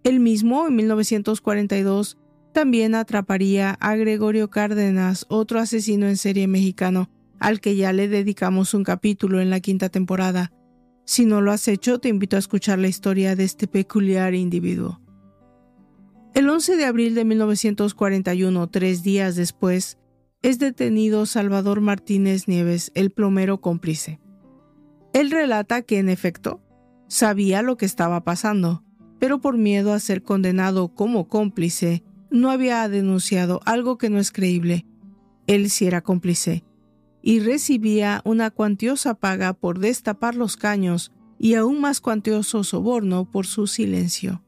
Él 0.04 0.20
mismo, 0.20 0.68
en 0.68 0.76
1942, 0.76 2.18
También 2.52 2.94
atraparía 2.94 3.72
a 3.80 3.96
Gregorio 3.96 4.52
Cárdenas, 4.52 5.26
otro 5.28 5.60
asesino 5.60 6.08
en 6.08 6.18
serie 6.18 6.48
mexicano, 6.48 7.10
al 7.40 7.60
que 7.60 7.76
ya 7.76 7.92
le 7.94 8.08
dedicamos 8.08 8.76
un 8.76 8.84
capítulo 8.84 9.42
en 9.42 9.50
la 9.50 9.60
quinta 9.60 9.90
temporada. 9.90 10.52
Si 11.04 11.26
no 11.26 11.42
lo 11.42 11.52
has 11.52 11.68
hecho, 11.68 12.00
te 12.00 12.10
invito 12.10 12.36
a 12.36 12.40
escuchar 12.40 12.78
la 12.78 12.88
historia 12.88 13.36
de 13.36 13.44
este 13.44 13.68
peculiar 13.68 14.36
individuo. 14.36 15.02
El 16.34 16.48
11 16.48 16.78
de 16.78 16.86
abril 16.86 17.16
de 17.16 17.26
1941, 17.26 18.68
tres 18.70 19.04
días 19.04 19.36
después, 19.36 19.98
es 20.44 20.60
detenido 20.60 21.26
Salvador 21.26 21.80
Martínez 21.80 22.50
Nieves, 22.50 22.92
el 22.96 23.12
plomero 23.12 23.62
cómplice. 23.62 24.20
Él 25.14 25.32
relata 25.32 25.82
que, 25.84 26.00
en 26.00 26.10
efecto, 26.10 26.62
sabía 27.08 27.62
lo 27.62 27.78
que 27.78 27.86
estaba 27.86 28.26
pasando, 28.26 28.84
pero 29.20 29.40
por 29.40 29.58
miedo 29.58 29.94
a 29.94 30.00
ser 30.00 30.22
condenado 30.22 30.94
como 30.94 31.30
cómplice, 31.30 32.04
no 32.30 32.52
había 32.52 32.88
denunciado 32.90 33.62
algo 33.66 33.98
que 33.98 34.10
no 34.10 34.20
es 34.20 34.32
creíble. 34.32 34.86
Él 35.48 35.70
sí 35.70 35.88
era 35.88 36.02
cómplice, 36.02 36.66
y 37.22 37.40
recibía 37.40 38.22
una 38.26 38.52
cuantiosa 38.52 39.14
paga 39.14 39.54
por 39.54 39.80
destapar 39.80 40.36
los 40.36 40.58
caños 40.58 41.14
y 41.40 41.54
aún 41.54 41.80
más 41.80 42.02
cuantioso 42.02 42.66
soborno 42.66 43.32
por 43.32 43.46
su 43.46 43.66
silencio. 43.66 44.44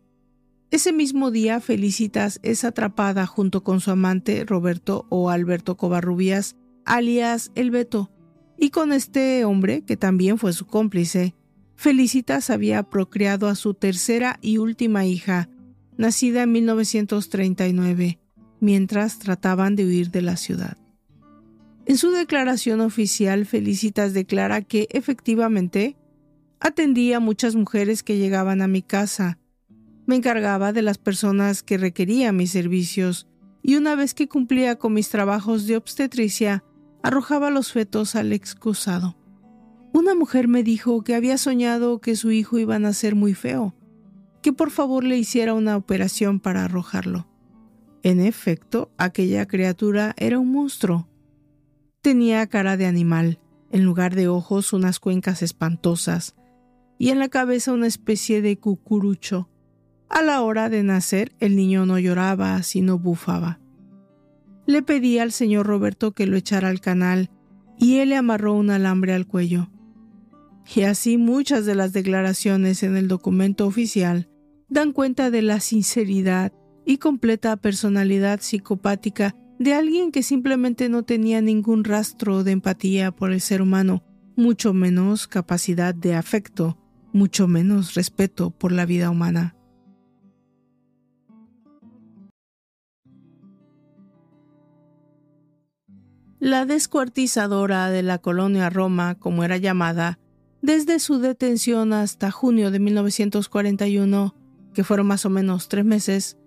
Ese 0.75 0.91
mismo 0.91 1.31
día 1.31 1.61
Felicitas 1.61 2.41
es 2.43 2.65
atrapada 2.65 3.25
junto 3.25 3.63
con 3.63 3.79
su 3.79 3.91
amante 3.91 4.43
Roberto 4.43 5.05
o 5.07 5.29
Alberto 5.29 5.77
Covarrubias, 5.77 6.57
alias 6.83 7.53
El 7.55 7.71
Beto, 7.71 8.11
y 8.57 8.71
con 8.71 8.91
este 8.91 9.45
hombre, 9.45 9.85
que 9.85 9.95
también 9.95 10.37
fue 10.37 10.51
su 10.51 10.65
cómplice, 10.65 11.33
Felicitas 11.77 12.49
había 12.49 12.83
procreado 12.83 13.47
a 13.47 13.55
su 13.55 13.73
tercera 13.73 14.37
y 14.41 14.57
última 14.57 15.05
hija, 15.05 15.47
nacida 15.95 16.43
en 16.43 16.51
1939, 16.51 18.19
mientras 18.59 19.17
trataban 19.17 19.77
de 19.77 19.85
huir 19.85 20.11
de 20.11 20.23
la 20.23 20.35
ciudad. 20.35 20.75
En 21.85 21.95
su 21.95 22.11
declaración 22.11 22.81
oficial, 22.81 23.45
Felicitas 23.45 24.13
declara 24.13 24.61
que 24.61 24.89
efectivamente 24.91 25.95
atendía 26.59 27.15
a 27.15 27.21
muchas 27.21 27.55
mujeres 27.55 28.03
que 28.03 28.17
llegaban 28.17 28.61
a 28.61 28.67
mi 28.67 28.81
casa, 28.81 29.39
me 30.05 30.15
encargaba 30.15 30.71
de 30.73 30.81
las 30.81 30.97
personas 30.97 31.63
que 31.63 31.77
requerían 31.77 32.35
mis 32.35 32.51
servicios 32.51 33.27
y 33.61 33.75
una 33.75 33.95
vez 33.95 34.13
que 34.13 34.27
cumplía 34.27 34.77
con 34.77 34.93
mis 34.93 35.09
trabajos 35.09 35.65
de 35.65 35.77
obstetricia, 35.77 36.63
arrojaba 37.01 37.49
los 37.49 37.71
fetos 37.71 38.15
al 38.15 38.31
excusado. 38.31 39.17
Una 39.91 40.13
mujer 40.13 40.47
me 40.47 40.61
dijo 40.61 41.03
que 41.03 41.15
había 41.15 41.37
soñado 41.37 41.99
que 41.99 42.15
su 42.15 42.31
hijo 42.31 42.59
iba 42.59 42.75
a 42.75 42.79
nacer 42.79 43.15
muy 43.15 43.33
feo, 43.33 43.73
que 44.43 44.53
por 44.53 44.69
favor 44.69 45.03
le 45.03 45.17
hiciera 45.17 45.55
una 45.55 45.77
operación 45.77 46.39
para 46.39 46.65
arrojarlo. 46.65 47.27
En 48.03 48.19
efecto, 48.19 48.91
aquella 48.97 49.47
criatura 49.47 50.13
era 50.17 50.37
un 50.37 50.51
monstruo. 50.51 51.07
Tenía 52.01 52.45
cara 52.45 52.77
de 52.77 52.85
animal, 52.85 53.39
en 53.71 53.83
lugar 53.83 54.13
de 54.13 54.27
ojos 54.27 54.73
unas 54.73 54.99
cuencas 54.99 55.41
espantosas, 55.41 56.35
y 56.99 57.09
en 57.09 57.17
la 57.17 57.29
cabeza 57.29 57.73
una 57.73 57.87
especie 57.87 58.43
de 58.43 58.59
cucurucho 58.59 59.49
a 60.09 60.21
la 60.21 60.41
hora 60.41 60.69
de 60.69 60.83
nacer 60.83 61.33
el 61.39 61.55
niño 61.55 61.85
no 61.85 61.99
lloraba, 61.99 62.61
sino 62.63 62.99
bufaba. 62.99 63.59
Le 64.65 64.81
pedí 64.81 65.19
al 65.19 65.31
señor 65.31 65.67
Roberto 65.67 66.13
que 66.13 66.25
lo 66.27 66.37
echara 66.37 66.69
al 66.69 66.81
canal 66.81 67.29
y 67.77 67.97
él 67.97 68.09
le 68.09 68.15
amarró 68.15 68.53
un 68.53 68.69
alambre 68.69 69.13
al 69.13 69.27
cuello. 69.27 69.69
Y 70.75 70.81
así 70.81 71.17
muchas 71.17 71.65
de 71.65 71.75
las 71.75 71.93
declaraciones 71.93 72.81
en 72.83 72.95
el 72.95 73.07
documento 73.07 73.67
oficial 73.67 74.29
dan 74.67 74.93
cuenta 74.93 75.29
de 75.29 75.41
la 75.41 75.59
sinceridad 75.59 76.51
y 76.85 76.97
completa 76.97 77.55
personalidad 77.57 78.39
psicopática 78.41 79.35
de 79.59 79.73
alguien 79.73 80.11
que 80.11 80.23
simplemente 80.23 80.89
no 80.89 81.03
tenía 81.03 81.41
ningún 81.41 81.83
rastro 81.83 82.43
de 82.43 82.51
empatía 82.51 83.11
por 83.11 83.31
el 83.31 83.41
ser 83.41 83.61
humano, 83.61 84.03
mucho 84.35 84.73
menos 84.73 85.27
capacidad 85.27 85.95
de 85.95 86.15
afecto, 86.15 86.77
mucho 87.13 87.47
menos 87.47 87.93
respeto 87.93 88.51
por 88.51 88.71
la 88.71 88.85
vida 88.85 89.09
humana. 89.09 89.55
La 96.39 96.65
descuartizadora 96.65 97.89
de 97.89 98.03
la 98.03 98.17
colonia 98.17 98.69
Roma, 98.69 99.15
como 99.15 99.43
era 99.43 99.57
llamada, 99.57 100.19
desde 100.61 100.99
su 100.99 101.19
detención 101.19 101.93
hasta 101.93 102.31
junio 102.31 102.71
de 102.71 102.79
1941, 102.79 104.35
que 104.73 104.83
fueron 104.83 105.07
más 105.07 105.25
o 105.25 105.29
menos 105.29 105.69
tres 105.69 105.85
meses, 105.85 106.37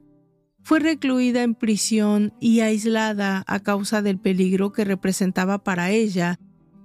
fue 0.62 0.81
recluida 0.81 1.42
en 1.42 1.55
prisión 1.55 2.35
y 2.40 2.61
aislada 2.61 3.44
a 3.46 3.61
causa 3.61 4.03
del 4.03 4.18
peligro 4.18 4.72
que 4.72 4.85
representaba 4.85 5.64
para 5.64 5.90
ella 5.90 6.38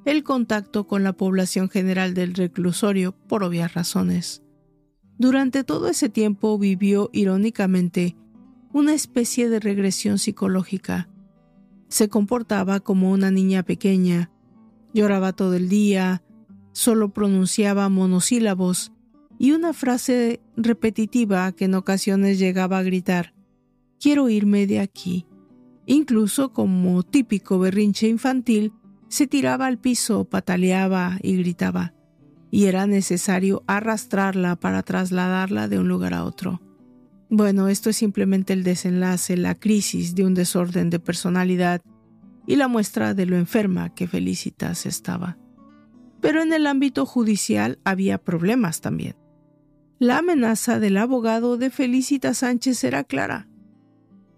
el 0.05 0.23
contacto 0.23 0.87
con 0.87 1.03
la 1.03 1.13
población 1.13 1.69
general 1.69 2.13
del 2.13 2.33
reclusorio 2.33 3.13
por 3.27 3.43
obvias 3.43 3.73
razones. 3.73 4.43
Durante 5.17 5.63
todo 5.63 5.89
ese 5.89 6.09
tiempo 6.09 6.57
vivió 6.57 7.09
irónicamente 7.13 8.15
una 8.71 8.93
especie 8.93 9.49
de 9.49 9.59
regresión 9.59 10.17
psicológica, 10.17 11.09
se 11.93 12.09
comportaba 12.09 12.79
como 12.79 13.11
una 13.11 13.29
niña 13.29 13.61
pequeña, 13.61 14.31
lloraba 14.95 15.31
todo 15.31 15.53
el 15.53 15.69
día, 15.69 16.23
solo 16.71 17.13
pronunciaba 17.13 17.87
monosílabos 17.87 18.91
y 19.37 19.51
una 19.51 19.73
frase 19.73 20.41
repetitiva 20.57 21.51
que 21.51 21.65
en 21.65 21.75
ocasiones 21.75 22.39
llegaba 22.39 22.79
a 22.79 22.81
gritar, 22.81 23.35
quiero 23.99 24.27
irme 24.27 24.65
de 24.65 24.79
aquí. 24.79 25.27
Incluso 25.85 26.51
como 26.51 27.03
típico 27.03 27.59
berrinche 27.59 28.07
infantil, 28.07 28.73
se 29.07 29.27
tiraba 29.27 29.67
al 29.67 29.77
piso, 29.77 30.25
pataleaba 30.25 31.19
y 31.21 31.37
gritaba, 31.37 31.93
y 32.49 32.65
era 32.65 32.87
necesario 32.87 33.63
arrastrarla 33.67 34.55
para 34.55 34.81
trasladarla 34.81 35.67
de 35.67 35.77
un 35.77 35.89
lugar 35.89 36.15
a 36.15 36.25
otro. 36.25 36.59
Bueno, 37.29 37.67
esto 37.67 37.89
es 37.89 37.97
simplemente 37.97 38.53
el 38.53 38.63
desenlace, 38.63 39.37
la 39.37 39.55
crisis 39.55 40.15
de 40.15 40.25
un 40.25 40.33
desorden 40.33 40.89
de 40.89 40.99
personalidad 40.99 41.81
y 42.45 42.55
la 42.55 42.67
muestra 42.67 43.13
de 43.13 43.25
lo 43.25 43.37
enferma 43.37 43.93
que 43.93 44.07
Felicitas 44.07 44.85
estaba. 44.85 45.37
Pero 46.21 46.41
en 46.41 46.53
el 46.53 46.67
ámbito 46.67 47.05
judicial 47.05 47.79
había 47.83 48.17
problemas 48.17 48.81
también. 48.81 49.15
La 49.99 50.19
amenaza 50.19 50.79
del 50.79 50.97
abogado 50.97 51.57
de 51.57 51.69
Felicitas 51.69 52.39
Sánchez 52.39 52.83
era 52.83 53.03
clara. 53.03 53.47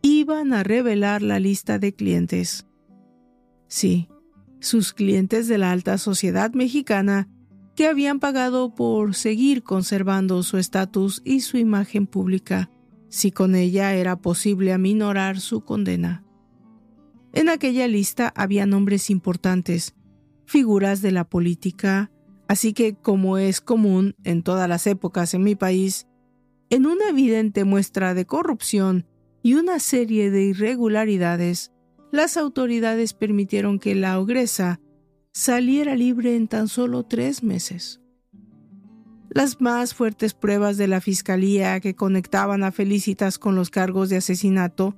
Iban 0.01 0.53
a 0.53 0.63
revelar 0.63 1.21
la 1.21 1.39
lista 1.39 1.79
de 1.79 1.93
clientes. 1.93 2.67
Sí, 3.67 4.07
sus 4.59 4.93
clientes 4.93 5.47
de 5.47 5.57
la 5.57 5.71
alta 5.71 5.97
sociedad 5.97 6.53
mexicana 6.53 7.27
que 7.75 7.87
habían 7.87 8.19
pagado 8.19 8.73
por 8.73 9.15
seguir 9.15 9.63
conservando 9.63 10.43
su 10.43 10.57
estatus 10.57 11.21
y 11.25 11.41
su 11.41 11.57
imagen 11.57 12.07
pública 12.07 12.69
si 13.15 13.31
con 13.31 13.55
ella 13.55 13.93
era 13.93 14.17
posible 14.17 14.73
aminorar 14.73 15.39
su 15.39 15.61
condena. 15.61 16.25
En 17.31 17.47
aquella 17.47 17.87
lista 17.87 18.33
había 18.35 18.65
nombres 18.65 19.09
importantes, 19.09 19.95
figuras 20.45 21.01
de 21.01 21.13
la 21.13 21.23
política, 21.23 22.11
así 22.49 22.73
que, 22.73 22.93
como 22.93 23.37
es 23.37 23.61
común 23.61 24.15
en 24.25 24.43
todas 24.43 24.67
las 24.67 24.85
épocas 24.85 25.33
en 25.33 25.43
mi 25.43 25.55
país, 25.55 26.07
en 26.69 26.85
una 26.85 27.07
evidente 27.07 27.63
muestra 27.63 28.13
de 28.15 28.25
corrupción 28.25 29.07
y 29.41 29.53
una 29.53 29.79
serie 29.79 30.29
de 30.29 30.43
irregularidades, 30.43 31.71
las 32.11 32.35
autoridades 32.35 33.13
permitieron 33.13 33.79
que 33.79 33.95
la 33.95 34.19
ogresa 34.19 34.81
saliera 35.31 35.95
libre 35.95 36.35
en 36.35 36.49
tan 36.49 36.67
solo 36.67 37.03
tres 37.03 37.43
meses. 37.43 38.01
Las 39.35 39.59
más 39.59 39.93
fuertes 39.93 40.33
pruebas 40.33 40.77
de 40.77 40.87
la 40.87 41.01
fiscalía 41.01 41.81
que 41.81 41.93
conectaban 41.93 42.63
a 42.63 42.71
Felicitas 42.71 43.37
con 43.37 43.53
los 43.53 43.69
cargos 43.69 44.07
de 44.07 44.15
asesinato 44.15 44.95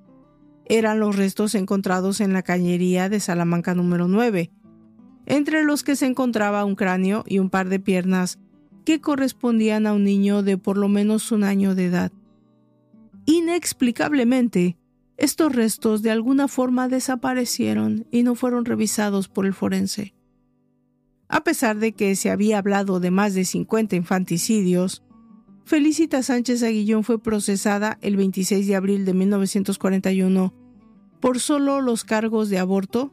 eran 0.66 1.00
los 1.00 1.16
restos 1.16 1.56
encontrados 1.56 2.22
en 2.22 2.34
la 2.34 2.44
cañería 2.44 3.10
de 3.10 3.20
Salamanca 3.20 3.74
número 3.74 4.08
9, 4.08 4.52
entre 5.26 5.64
los 5.64 5.82
que 5.82 5.96
se 5.96 6.06
encontraba 6.06 6.66
un 6.66 6.76
cráneo 6.76 7.24
y 7.26 7.40
un 7.40 7.50
par 7.50 7.68
de 7.68 7.80
piernas 7.80 8.38
que 8.86 9.02
correspondían 9.02 9.88
a 9.88 9.94
un 9.94 10.04
niño 10.04 10.44
de 10.44 10.60
por 10.60 10.78
lo 10.78 10.88
menos 10.88 11.32
un 11.32 11.44
año 11.44 11.74
de 11.74 11.86
edad. 11.86 12.12
Inexplicablemente, 13.26 14.78
estos 15.18 15.52
restos 15.52 16.04
de 16.04 16.12
alguna 16.12 16.48
forma 16.48 16.88
desaparecieron 16.90 18.06
y 18.12 18.22
no 18.22 18.36
fueron 18.36 18.66
revisados 18.66 19.30
por 19.30 19.48
el 19.48 19.56
forense. 19.56 20.14
A 21.30 21.44
pesar 21.44 21.78
de 21.78 21.92
que 21.92 22.16
se 22.16 22.30
había 22.32 22.58
hablado 22.58 23.00
de 23.00 23.12
más 23.12 23.34
de 23.34 23.46
50 23.46 23.96
infanticidios, 23.96 25.04
Felicita 25.66 26.24
Sánchez 26.24 26.64
Aguillón 26.64 27.04
fue 27.04 27.22
procesada 27.22 27.98
el 28.02 28.16
26 28.16 28.68
de 28.68 28.76
abril 28.76 29.04
de 29.04 29.14
1941 29.14 30.54
por 31.20 31.40
solo 31.40 31.82
los 31.82 32.04
cargos 32.04 32.50
de 32.50 32.60
aborto, 32.60 33.12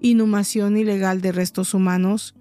inhumación 0.00 0.76
ilegal 0.76 1.20
de 1.20 1.32
restos 1.32 1.74
humanos, 1.74 2.36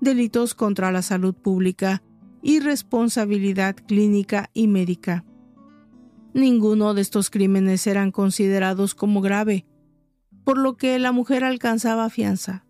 delitos 0.00 0.54
contra 0.54 0.92
la 0.92 1.02
salud 1.02 1.34
pública 1.34 2.02
y 2.42 2.60
responsabilidad 2.60 3.74
clínica 3.74 4.50
y 4.52 4.68
médica. 4.68 5.24
Ninguno 6.34 6.94
de 6.94 7.02
estos 7.02 7.30
crímenes 7.30 7.86
eran 7.86 8.10
considerados 8.10 8.94
como 8.94 9.20
grave, 9.20 9.66
por 10.44 10.58
lo 10.58 10.76
que 10.76 10.98
la 10.98 11.12
mujer 11.12 11.44
alcanzaba 11.44 12.08
fianza. 12.10 12.64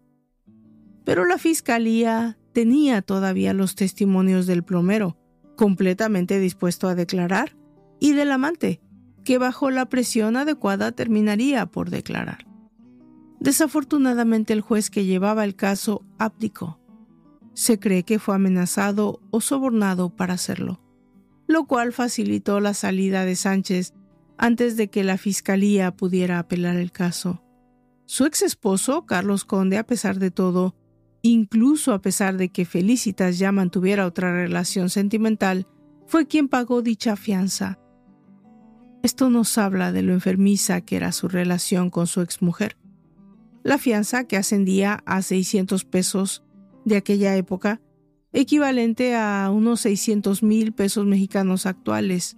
Pero 1.05 1.25
la 1.25 1.38
fiscalía 1.38 2.38
tenía 2.53 3.03
todavía 3.03 3.53
los 3.53 3.75
testimonios 3.75 4.47
del 4.47 4.62
plomero, 4.62 5.17
completamente 5.57 6.38
dispuesto 6.38 6.88
a 6.88 6.95
declarar, 6.95 7.57
y 8.01 8.12
del 8.12 8.31
amante, 8.33 8.81
que 9.25 9.38
bajo 9.38 9.71
la 9.71 9.87
presión 9.88 10.37
adecuada 10.37 10.93
terminaría 10.93 11.67
por 11.67 11.91
declarar. 11.91 12.47
Desafortunadamente 13.41 14.53
el 14.53 14.61
juez 14.61 14.91
que 14.91 15.05
llevaba 15.05 15.45
el 15.45 15.57
caso 15.57 16.05
abdicó. 16.19 16.81
Se 17.55 17.79
cree 17.79 18.03
que 18.03 18.19
fue 18.19 18.35
amenazado 18.35 19.21
o 19.31 19.41
sobornado 19.41 20.11
para 20.11 20.35
hacerlo 20.35 20.83
lo 21.53 21.67
cual 21.67 21.93
facilitó 21.93 22.61
la 22.61 22.75
salida 22.75 23.25
de 23.25 23.37
Sánchez 23.37 23.95
antes 24.38 24.77
de 24.77 24.88
que 24.88 25.05
la 25.05 25.19
fiscalía 25.19 25.95
pudiera 25.95 26.38
apelar 26.38 26.77
el 26.77 26.91
caso. 26.91 27.43
Su 28.07 28.25
ex 28.25 28.43
esposo, 28.43 29.07
Carlos 29.07 29.45
Conde, 29.45 29.79
a 29.79 29.87
pesar 29.87 30.19
de 30.19 30.31
todo, 30.31 30.75
incluso 31.23 31.93
a 31.95 32.03
pesar 32.03 32.37
de 32.37 32.51
que 32.51 32.65
Felicitas 32.65 33.39
ya 33.39 33.53
mantuviera 33.53 34.07
otra 34.07 34.33
relación 34.33 34.91
sentimental, 34.91 35.67
fue 36.07 36.27
quien 36.27 36.49
pagó 36.49 36.83
dicha 36.83 37.17
fianza. 37.17 37.79
Esto 39.03 39.31
nos 39.31 39.57
habla 39.59 39.93
de 39.93 40.03
lo 40.03 40.13
enfermiza 40.13 40.81
que 40.81 40.97
era 40.97 41.11
su 41.13 41.29
relación 41.29 41.91
con 41.91 42.07
su 42.07 42.21
exmujer. 42.21 42.77
La 43.63 43.79
fianza, 43.79 44.25
que 44.25 44.37
ascendía 44.37 45.03
a 45.07 45.23
600 45.23 45.85
pesos 45.85 46.45
de 46.85 46.97
aquella 46.97 47.37
época, 47.37 47.81
equivalente 48.33 49.15
a 49.15 49.51
unos 49.51 49.81
600 49.81 50.43
mil 50.43 50.73
pesos 50.73 51.07
mexicanos 51.07 51.67
actuales, 51.67 52.37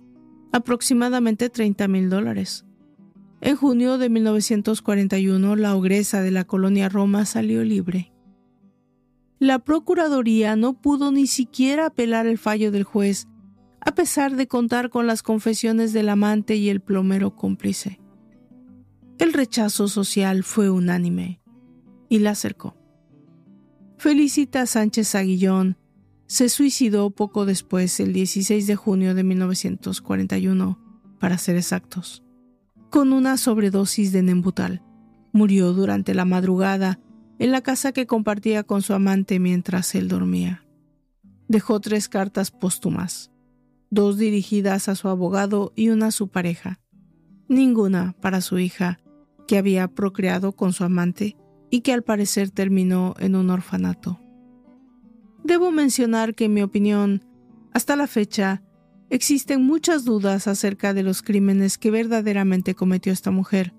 aproximadamente 0.52 1.50
30 1.50 1.88
mil 1.88 2.10
dólares. 2.10 2.64
En 3.40 3.56
junio 3.56 3.98
de 3.98 4.08
1941, 4.08 5.56
la 5.56 5.74
ogresa 5.76 6.22
de 6.22 6.30
la 6.30 6.44
colonia 6.44 6.88
Roma 6.88 7.26
salió 7.26 7.62
libre. 7.62 8.13
La 9.44 9.58
Procuraduría 9.58 10.56
no 10.56 10.72
pudo 10.72 11.12
ni 11.12 11.26
siquiera 11.26 11.84
apelar 11.84 12.26
el 12.26 12.38
fallo 12.38 12.72
del 12.72 12.82
juez, 12.82 13.28
a 13.78 13.94
pesar 13.94 14.36
de 14.36 14.48
contar 14.48 14.88
con 14.88 15.06
las 15.06 15.22
confesiones 15.22 15.92
del 15.92 16.08
amante 16.08 16.56
y 16.56 16.70
el 16.70 16.80
plomero 16.80 17.36
cómplice. 17.36 18.00
El 19.18 19.34
rechazo 19.34 19.86
social 19.86 20.44
fue 20.44 20.70
unánime 20.70 21.42
y 22.08 22.20
la 22.20 22.30
acercó. 22.30 22.74
Felicita 23.98 24.64
Sánchez 24.64 25.14
Aguillón 25.14 25.76
se 26.26 26.48
suicidó 26.48 27.10
poco 27.10 27.44
después, 27.44 28.00
el 28.00 28.14
16 28.14 28.66
de 28.66 28.76
junio 28.76 29.14
de 29.14 29.24
1941, 29.24 30.78
para 31.20 31.36
ser 31.36 31.56
exactos, 31.56 32.24
con 32.88 33.12
una 33.12 33.36
sobredosis 33.36 34.10
de 34.10 34.22
Nembutal. 34.22 34.82
Murió 35.34 35.74
durante 35.74 36.14
la 36.14 36.24
madrugada 36.24 36.98
en 37.38 37.50
la 37.50 37.62
casa 37.62 37.92
que 37.92 38.06
compartía 38.06 38.62
con 38.62 38.82
su 38.82 38.94
amante 38.94 39.38
mientras 39.38 39.94
él 39.94 40.08
dormía. 40.08 40.64
Dejó 41.48 41.80
tres 41.80 42.08
cartas 42.08 42.50
póstumas, 42.50 43.30
dos 43.90 44.18
dirigidas 44.18 44.88
a 44.88 44.94
su 44.94 45.08
abogado 45.08 45.72
y 45.76 45.88
una 45.88 46.06
a 46.06 46.10
su 46.10 46.28
pareja, 46.28 46.80
ninguna 47.48 48.14
para 48.20 48.40
su 48.40 48.58
hija, 48.58 49.00
que 49.46 49.58
había 49.58 49.88
procreado 49.88 50.52
con 50.52 50.72
su 50.72 50.84
amante 50.84 51.36
y 51.70 51.80
que 51.80 51.92
al 51.92 52.02
parecer 52.02 52.50
terminó 52.50 53.14
en 53.18 53.36
un 53.36 53.50
orfanato. 53.50 54.20
Debo 55.42 55.70
mencionar 55.70 56.34
que 56.34 56.46
en 56.46 56.54
mi 56.54 56.62
opinión, 56.62 57.22
hasta 57.72 57.96
la 57.96 58.06
fecha, 58.06 58.62
existen 59.10 59.62
muchas 59.62 60.04
dudas 60.04 60.48
acerca 60.48 60.94
de 60.94 61.02
los 61.02 61.22
crímenes 61.22 61.76
que 61.76 61.90
verdaderamente 61.90 62.74
cometió 62.74 63.12
esta 63.12 63.30
mujer. 63.30 63.74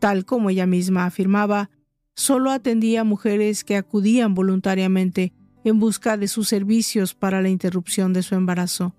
Tal 0.00 0.24
como 0.24 0.50
ella 0.50 0.66
misma 0.66 1.06
afirmaba, 1.06 1.70
solo 2.18 2.50
atendía 2.50 3.02
a 3.02 3.04
mujeres 3.04 3.62
que 3.62 3.76
acudían 3.76 4.34
voluntariamente 4.34 5.32
en 5.62 5.78
busca 5.78 6.16
de 6.16 6.26
sus 6.26 6.48
servicios 6.48 7.14
para 7.14 7.40
la 7.42 7.48
interrupción 7.48 8.12
de 8.12 8.24
su 8.24 8.34
embarazo. 8.34 8.92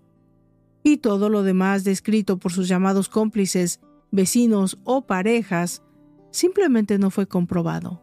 Y 0.84 0.98
todo 0.98 1.28
lo 1.28 1.44
demás 1.44 1.84
descrito 1.84 2.40
por 2.40 2.54
sus 2.54 2.70
llamados 2.70 3.10
cómplices, 3.10 3.82
vecinos 4.10 4.80
o 4.86 5.06
parejas, 5.06 5.84
simplemente 6.32 6.98
no 6.98 7.10
fue 7.10 7.28
comprobado. 7.28 8.02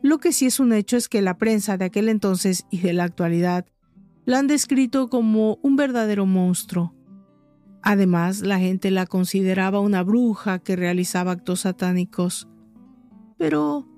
Lo 0.00 0.18
que 0.18 0.32
sí 0.32 0.46
es 0.46 0.60
un 0.60 0.72
hecho 0.72 0.96
es 0.96 1.08
que 1.08 1.20
la 1.20 1.36
prensa 1.36 1.76
de 1.76 1.86
aquel 1.86 2.08
entonces 2.08 2.66
y 2.70 2.78
de 2.78 2.92
la 2.92 3.02
actualidad 3.02 3.66
la 4.26 4.38
han 4.38 4.46
descrito 4.46 5.10
como 5.10 5.58
un 5.60 5.74
verdadero 5.74 6.24
monstruo. 6.24 6.94
Además, 7.82 8.42
la 8.42 8.60
gente 8.60 8.92
la 8.92 9.06
consideraba 9.06 9.80
una 9.80 10.04
bruja 10.04 10.60
que 10.60 10.76
realizaba 10.76 11.32
actos 11.32 11.62
satánicos. 11.62 12.48
Pero, 13.38 13.88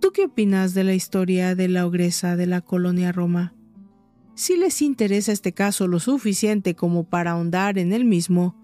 ¿tú 0.00 0.12
qué 0.12 0.24
opinas 0.24 0.74
de 0.74 0.84
la 0.84 0.94
historia 0.94 1.54
de 1.54 1.68
la 1.68 1.86
ogresa 1.86 2.36
de 2.36 2.46
la 2.46 2.60
colonia 2.60 3.12
Roma? 3.12 3.54
Si 4.34 4.56
les 4.56 4.82
interesa 4.82 5.32
este 5.32 5.52
caso 5.52 5.86
lo 5.88 5.98
suficiente 5.98 6.74
como 6.74 7.04
para 7.04 7.32
ahondar 7.32 7.78
en 7.78 7.92
él 7.92 8.04
mismo, 8.04 8.54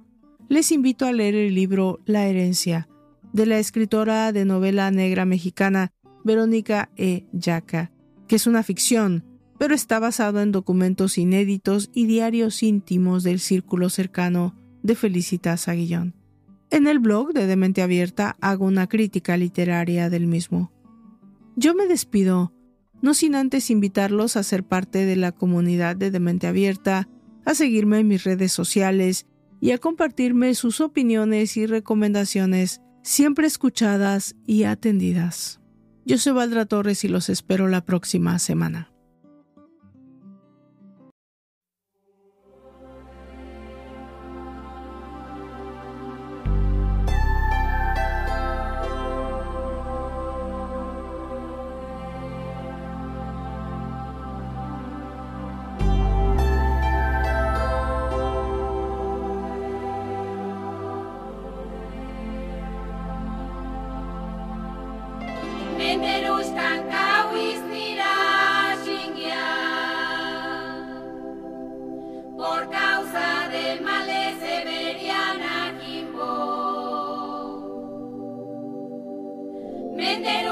les 0.48 0.70
invito 0.70 1.06
a 1.06 1.12
leer 1.12 1.34
el 1.34 1.54
libro 1.54 2.00
La 2.04 2.26
herencia, 2.26 2.88
de 3.32 3.46
la 3.46 3.58
escritora 3.58 4.32
de 4.32 4.44
novela 4.44 4.90
negra 4.90 5.24
mexicana 5.24 5.92
Verónica 6.24 6.90
E. 6.96 7.26
Yaca, 7.32 7.90
que 8.28 8.36
es 8.36 8.46
una 8.46 8.62
ficción, 8.62 9.24
pero 9.58 9.74
está 9.74 9.98
basado 9.98 10.40
en 10.40 10.52
documentos 10.52 11.18
inéditos 11.18 11.90
y 11.94 12.06
diarios 12.06 12.62
íntimos 12.62 13.22
del 13.22 13.38
círculo 13.38 13.88
cercano 13.90 14.54
de 14.82 14.94
Felicitas 14.94 15.68
Aguillón. 15.68 16.14
En 16.70 16.86
el 16.86 16.98
blog 16.98 17.32
de 17.32 17.46
Demente 17.46 17.82
Abierta 17.82 18.36
hago 18.40 18.64
una 18.64 18.88
crítica 18.88 19.36
literaria 19.36 20.10
del 20.10 20.26
mismo. 20.26 20.71
Yo 21.56 21.74
me 21.74 21.86
despido, 21.86 22.52
no 23.02 23.14
sin 23.14 23.34
antes 23.34 23.70
invitarlos 23.70 24.36
a 24.36 24.42
ser 24.42 24.64
parte 24.64 25.04
de 25.04 25.16
la 25.16 25.32
comunidad 25.32 25.96
de 25.96 26.10
Demente 26.10 26.46
Abierta, 26.46 27.08
a 27.44 27.54
seguirme 27.54 27.98
en 27.98 28.08
mis 28.08 28.24
redes 28.24 28.52
sociales 28.52 29.26
y 29.60 29.72
a 29.72 29.78
compartirme 29.78 30.54
sus 30.54 30.80
opiniones 30.80 31.56
y 31.56 31.66
recomendaciones, 31.66 32.80
siempre 33.02 33.46
escuchadas 33.46 34.34
y 34.46 34.64
atendidas. 34.64 35.60
Yo 36.04 36.18
soy 36.18 36.32
Valdra 36.32 36.66
Torres 36.66 37.04
y 37.04 37.08
los 37.08 37.28
espero 37.28 37.68
la 37.68 37.84
próxima 37.84 38.38
semana. 38.38 38.91
defender 80.22 80.51